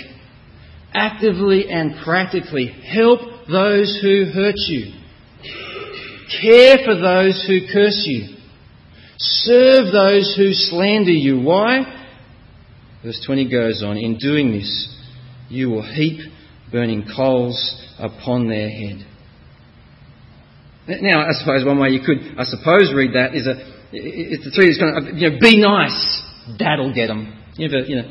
Actively 0.92 1.70
and 1.70 2.02
practically 2.04 2.66
help 2.66 3.20
those 3.50 3.98
who 4.02 4.26
hurt 4.32 4.56
you. 4.68 4.92
Care 6.40 6.78
for 6.84 6.94
those 6.94 7.44
who 7.46 7.60
curse 7.72 8.02
you. 8.06 8.36
Serve 9.18 9.92
those 9.92 10.34
who 10.36 10.52
slander 10.52 11.10
you. 11.10 11.40
Why? 11.40 12.00
Verse 13.04 13.22
20 13.26 13.50
goes 13.50 13.82
on, 13.82 13.96
In 13.96 14.16
doing 14.18 14.52
this, 14.52 14.88
you 15.48 15.70
will 15.70 15.82
heap 15.82 16.20
burning 16.70 17.06
coals 17.14 17.86
upon 17.98 18.48
their 18.48 18.68
head. 18.68 19.06
Now, 21.02 21.20
I 21.20 21.32
suppose 21.32 21.64
one 21.64 21.78
way 21.78 21.90
you 21.90 22.00
could, 22.00 22.38
I 22.38 22.44
suppose, 22.44 22.92
read 22.94 23.14
that 23.14 23.34
is 23.34 23.46
a, 23.46 23.54
it's 23.92 24.44
the 24.44 24.50
three 24.50 24.66
that's 24.66 24.78
kind 24.78 24.96
of, 24.96 25.16
you 25.16 25.30
know, 25.30 25.38
be 25.40 25.60
nice, 25.60 26.22
that'll 26.58 26.94
get 26.94 27.08
them. 27.08 27.36
You 27.54 27.68
know, 27.68 27.78
you 27.86 27.96
know, 27.96 28.10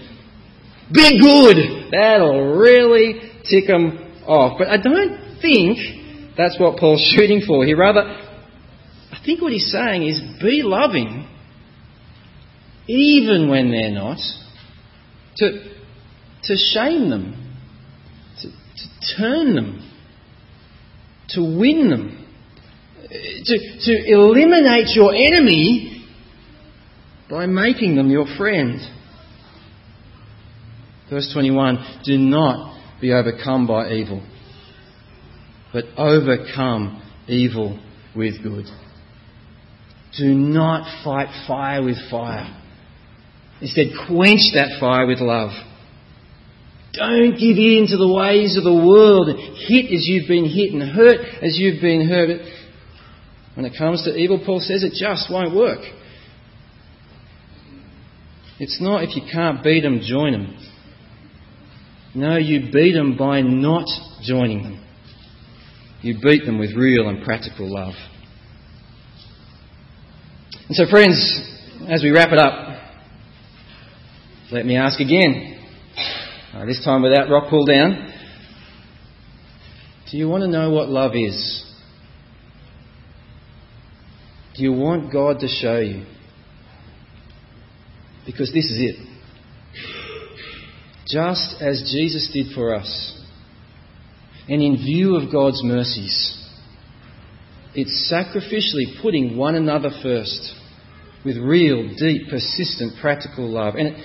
be 0.92 1.20
good, 1.20 1.92
that'll 1.92 2.56
really 2.56 3.20
tick 3.50 3.68
them 3.68 4.24
off. 4.28 4.58
But 4.60 4.68
I 4.70 4.78
don't 4.78 5.29
think 5.42 6.36
that's 6.38 6.60
what 6.60 6.78
Paul's 6.78 7.02
shooting 7.16 7.42
for 7.46 7.66
here. 7.66 7.78
Rather, 7.78 8.02
I 8.02 9.20
think 9.26 9.42
what 9.42 9.52
he's 9.52 9.72
saying 9.72 10.08
is 10.08 10.22
be 10.42 10.62
loving, 10.64 11.28
even 12.88 13.50
when 13.50 13.72
they're 13.72 13.92
not, 13.92 14.20
to, 15.38 15.64
to 16.44 16.56
shame 16.56 17.10
them, 17.10 17.56
to, 18.42 18.48
to 18.50 19.16
turn 19.18 19.56
them, 19.56 19.92
to 21.30 21.42
win 21.42 21.90
them 21.90 22.20
to, 23.10 23.58
to 23.86 24.12
eliminate 24.12 24.96
your 24.96 25.14
enemy 25.14 26.06
by 27.30 27.46
making 27.46 27.96
them 27.96 28.10
your 28.10 28.26
friend. 28.38 28.80
Verse 31.10 31.30
21 31.34 32.02
Do 32.04 32.18
not 32.18 33.00
be 33.02 33.12
overcome 33.12 33.66
by 33.66 33.90
evil, 33.92 34.24
but 35.72 35.86
overcome 35.98 37.02
evil 37.28 37.80
with 38.16 38.42
good. 38.42 38.66
Do 40.18 40.34
not 40.34 41.04
fight 41.04 41.46
fire 41.48 41.84
with 41.84 41.98
fire. 42.10 42.56
Instead, 43.62 43.88
quench 44.08 44.42
that 44.54 44.78
fire 44.80 45.06
with 45.06 45.20
love. 45.20 45.52
Don't 46.94 47.34
give 47.34 47.58
in 47.58 47.88
to 47.90 47.98
the 47.98 48.12
ways 48.12 48.58
of 48.58 48.64
the 48.64 48.74
world. 48.74 49.28
Hit 49.68 49.86
as 49.94 50.08
you've 50.08 50.28
been 50.28 50.46
hit 50.46 50.74
and 50.74 50.82
hurt 50.82 51.20
as 51.44 51.58
you've 51.60 51.82
been 51.82 52.10
hurt. 52.10 52.42
When 53.56 53.66
it 53.66 53.74
comes 53.78 54.04
to 54.04 54.16
evil, 54.16 54.42
Paul 54.44 54.60
says 54.60 54.84
it 54.84 54.94
just 54.94 55.32
won't 55.32 55.56
work. 55.56 55.82
It's 58.60 58.82
not 58.82 59.04
if 59.04 59.16
you 59.16 59.22
can't 59.32 59.64
beat 59.64 59.82
them, 59.82 60.02
join 60.04 60.34
them. 60.34 60.58
No, 62.16 62.38
you 62.38 62.72
beat 62.72 62.94
them 62.94 63.18
by 63.18 63.42
not 63.42 63.86
joining 64.24 64.64
them. 64.64 64.86
You 66.02 66.18
beat 66.22 66.46
them 66.46 66.60
with 66.60 66.76
real 66.76 67.10
and 67.10 67.24
practical 67.24 67.72
love. 67.74 67.94
And 70.68 70.76
so, 70.76 70.86
friends, 70.90 71.18
as 71.90 72.04
we 72.04 72.12
wrap 72.12 72.32
it 72.32 72.38
up, 72.38 72.80
let 74.52 74.66
me 74.66 74.78
ask 74.78 75.00
again, 75.00 75.60
uh, 76.54 76.66
this 76.66 76.84
time 76.84 77.02
without 77.02 77.30
rock 77.30 77.50
pull 77.50 77.66
down. 77.66 78.14
Do 80.10 80.18
you 80.18 80.28
want 80.28 80.42
to 80.42 80.48
know 80.48 80.72
what 80.72 80.90
love 80.90 81.12
is? 81.16 81.66
Do 84.56 84.64
you 84.64 84.74
want 84.74 85.12
God 85.12 85.40
to 85.42 85.48
show 85.48 85.80
you? 85.80 86.06
Because 88.26 88.52
this 88.54 88.66
is 88.66 88.78
it. 88.80 88.96
Just 91.08 91.62
as 91.62 91.92
Jesus 91.92 92.30
did 92.32 92.54
for 92.54 92.76
us, 92.76 93.19
and 94.50 94.62
in 94.62 94.76
view 94.78 95.16
of 95.16 95.32
God's 95.32 95.64
mercies, 95.64 96.36
it's 97.76 98.12
sacrificially 98.12 99.02
putting 99.02 99.38
one 99.38 99.56
another 99.56 99.92
first 100.02 100.54
with 101.24 101.38
real, 101.38 101.88
deep, 101.98 102.30
persistent, 102.30 102.94
practical 103.00 103.48
love. 103.48 103.76
And 103.76 103.96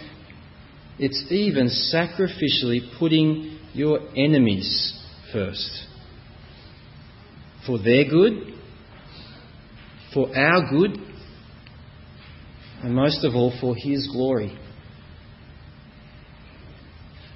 it's 0.99 1.25
even 1.31 1.69
sacrificially 1.93 2.99
putting 2.99 3.59
your 3.73 4.01
enemies 4.17 5.01
first 5.33 5.87
for 7.67 7.79
their 7.79 8.05
good 8.09 8.55
for 10.15 10.29
our 10.35 10.71
good, 10.71 10.97
and 12.83 12.95
most 12.95 13.25
of 13.25 13.35
all, 13.35 13.53
for 13.61 13.75
His 13.75 14.09
glory. 14.13 14.57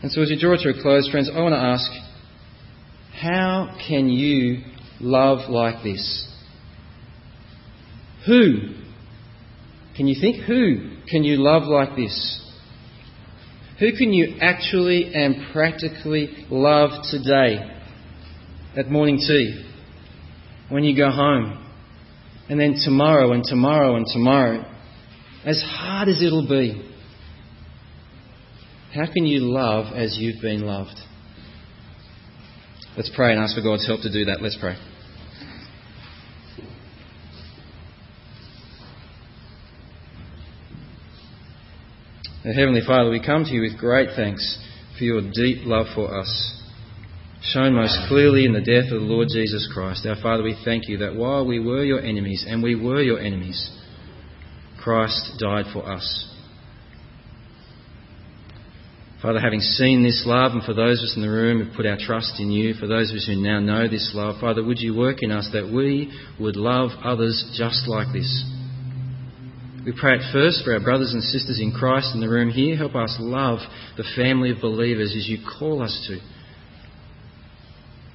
And 0.01 0.13
so, 0.13 0.23
as 0.23 0.31
we 0.31 0.39
draw 0.41 0.57
to 0.57 0.69
a 0.69 0.81
close, 0.81 1.11
friends, 1.11 1.29
I 1.35 1.41
want 1.41 1.55
to 1.55 1.59
ask 1.59 1.91
how 3.21 3.77
can 3.87 4.09
you 4.09 4.63
love 5.01 5.51
like 5.51 5.83
this? 5.83 6.27
Who? 8.27 8.75
Can 9.97 10.07
you 10.07 10.17
think? 10.21 10.45
Who 10.45 10.97
can 11.11 11.25
you 11.25 11.37
love 11.37 11.65
like 11.65 11.97
this? 11.97 12.45
Who 13.81 13.93
can 13.93 14.13
you 14.13 14.37
actually 14.41 15.13
and 15.15 15.53
practically 15.53 16.47
love 16.51 16.91
today 17.11 17.59
at 18.77 18.91
morning 18.91 19.19
tea? 19.19 19.65
When 20.69 20.85
you 20.85 20.97
go 20.97 21.11
home? 21.11 21.65
and 22.49 22.59
then 22.59 22.77
tomorrow 22.83 23.33
and 23.33 23.45
tomorrow 23.45 23.97
and 23.97 24.07
tomorrow, 24.07 24.65
as 25.45 25.63
hard 25.63 26.09
as 26.09 26.23
it'll 26.23 26.49
be, 26.49 26.83
how 28.95 29.05
can 29.13 29.27
you 29.27 29.41
love 29.41 29.95
as 29.95 30.17
you've 30.19 30.41
been 30.41 30.63
loved? 30.63 30.99
Let's 32.99 33.13
pray 33.15 33.31
and 33.31 33.41
ask 33.41 33.55
for 33.55 33.63
God's 33.63 33.87
help 33.87 34.01
to 34.03 34.13
do 34.13 34.25
that. 34.25 34.43
Let's 34.43 34.59
pray. 34.61 34.75
Heavenly 42.43 42.81
Father, 42.85 43.09
we 43.09 43.25
come 43.25 43.45
to 43.45 43.51
you 43.51 43.61
with 43.61 43.79
great 43.79 44.09
thanks 44.17 44.59
for 44.99 45.05
your 45.05 45.21
deep 45.21 45.59
love 45.65 45.87
for 45.95 46.13
us 46.13 46.61
shown 47.41 47.75
most 47.75 47.97
clearly 48.09 48.45
in 48.45 48.53
the 48.53 48.61
death 48.61 48.91
of 48.91 49.01
the 49.01 49.07
Lord 49.07 49.29
Jesus 49.31 49.71
Christ. 49.73 50.05
Our 50.05 50.21
Father, 50.21 50.43
we 50.43 50.61
thank 50.65 50.89
you 50.89 50.97
that 50.99 51.15
while 51.15 51.47
we 51.47 51.61
were 51.61 51.85
your 51.85 52.01
enemies, 52.01 52.45
and 52.49 52.65
we 52.65 52.75
were 52.75 53.01
your 53.01 53.21
enemies, 53.21 53.79
Christ 54.83 55.39
died 55.39 55.67
for 55.73 55.89
us. 55.89 56.35
Father, 59.21 59.41
having 59.41 59.61
seen 59.61 60.05
this 60.05 60.23
love, 60.27 60.53
and 60.53 60.63
for 60.63 60.75
those 60.75 61.01
of 61.01 61.07
us 61.07 61.17
in 61.17 61.23
the 61.23 61.29
room 61.29 61.65
who 61.65 61.77
put 61.77 61.87
our 61.87 61.99
trust 61.99 62.39
in 62.39 62.53
you, 62.53 62.75
for 62.75 62.87
those 62.87 63.11
of 63.11 63.17
us 63.17 63.27
who 63.27 63.35
now 63.35 63.59
know 63.59 63.89
this 63.89 64.13
love, 64.15 64.41
Father, 64.41 64.63
would 64.63 64.79
you 64.79 64.95
work 64.97 65.25
in 65.25 65.33
us 65.33 65.49
that 65.53 65.67
we 65.67 66.13
would 66.39 66.55
love 66.55 66.91
others 67.03 67.53
just 67.59 67.89
like 67.89 68.13
this? 68.13 68.45
We 69.85 69.93
pray 69.99 70.15
at 70.15 70.33
first 70.33 70.63
for 70.65 70.73
our 70.73 70.81
brothers 70.81 71.15
and 71.15 71.23
sisters 71.23 71.59
in 71.61 71.73
Christ 71.73 72.15
in 72.15 72.21
the 72.21 72.29
room 72.29 72.51
here. 72.51 72.77
Help 72.77 72.95
us 72.95 73.17
love 73.19 73.59
the 73.97 74.05
family 74.15 74.53
of 74.53 74.61
believers 74.61 75.13
as 75.17 75.27
you 75.27 75.39
call 75.59 75.83
us 75.83 76.07
to. 76.07 76.21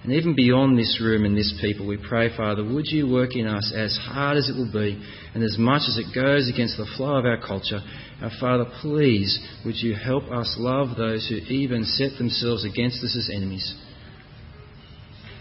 And 0.04 0.12
even 0.12 0.36
beyond 0.36 0.78
this 0.78 1.00
room 1.02 1.24
and 1.24 1.38
this 1.38 1.54
people, 1.62 1.88
we 1.88 1.96
pray, 1.98 2.36
Father, 2.36 2.62
would 2.64 2.88
you 2.88 3.10
work 3.10 3.36
in 3.36 3.48
us 3.48 3.72
as 3.74 3.98
hard 4.04 4.36
as 4.36 4.50
it 4.50 4.56
will 4.56 4.72
be 4.72 5.02
and 5.34 5.42
as 5.42 5.56
much 5.58 5.84
as 5.88 5.98
it 5.98 6.14
goes 6.14 6.50
against 6.50 6.76
the 6.76 6.88
flow 6.98 7.16
of 7.16 7.26
our 7.26 7.38
culture? 7.38 7.80
Our 8.22 8.32
Father, 8.38 8.66
please, 8.82 9.40
would 9.66 9.76
you 9.78 9.96
help 9.96 10.26
us 10.26 10.56
love 10.60 10.98
those 10.98 11.28
who 11.30 11.36
even 11.36 11.86
set 11.86 12.18
themselves 12.18 12.66
against 12.66 13.02
us 13.02 13.16
as 13.18 13.30
enemies? 13.34 13.74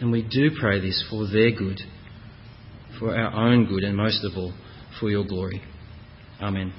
And 0.01 0.13
we 0.13 0.23
do 0.23 0.51
pray 0.61 0.81
this 0.81 1.05
for 1.11 1.27
their 1.29 1.51
good, 1.51 1.81
for 3.01 3.17
our 3.17 3.33
own 3.33 3.67
good, 3.67 3.83
and 3.83 3.97
most 3.97 4.25
of 4.25 4.37
all, 4.37 4.53
for 5.01 5.11
your 5.11 5.25
glory. 5.25 5.61
Amen. 6.41 6.73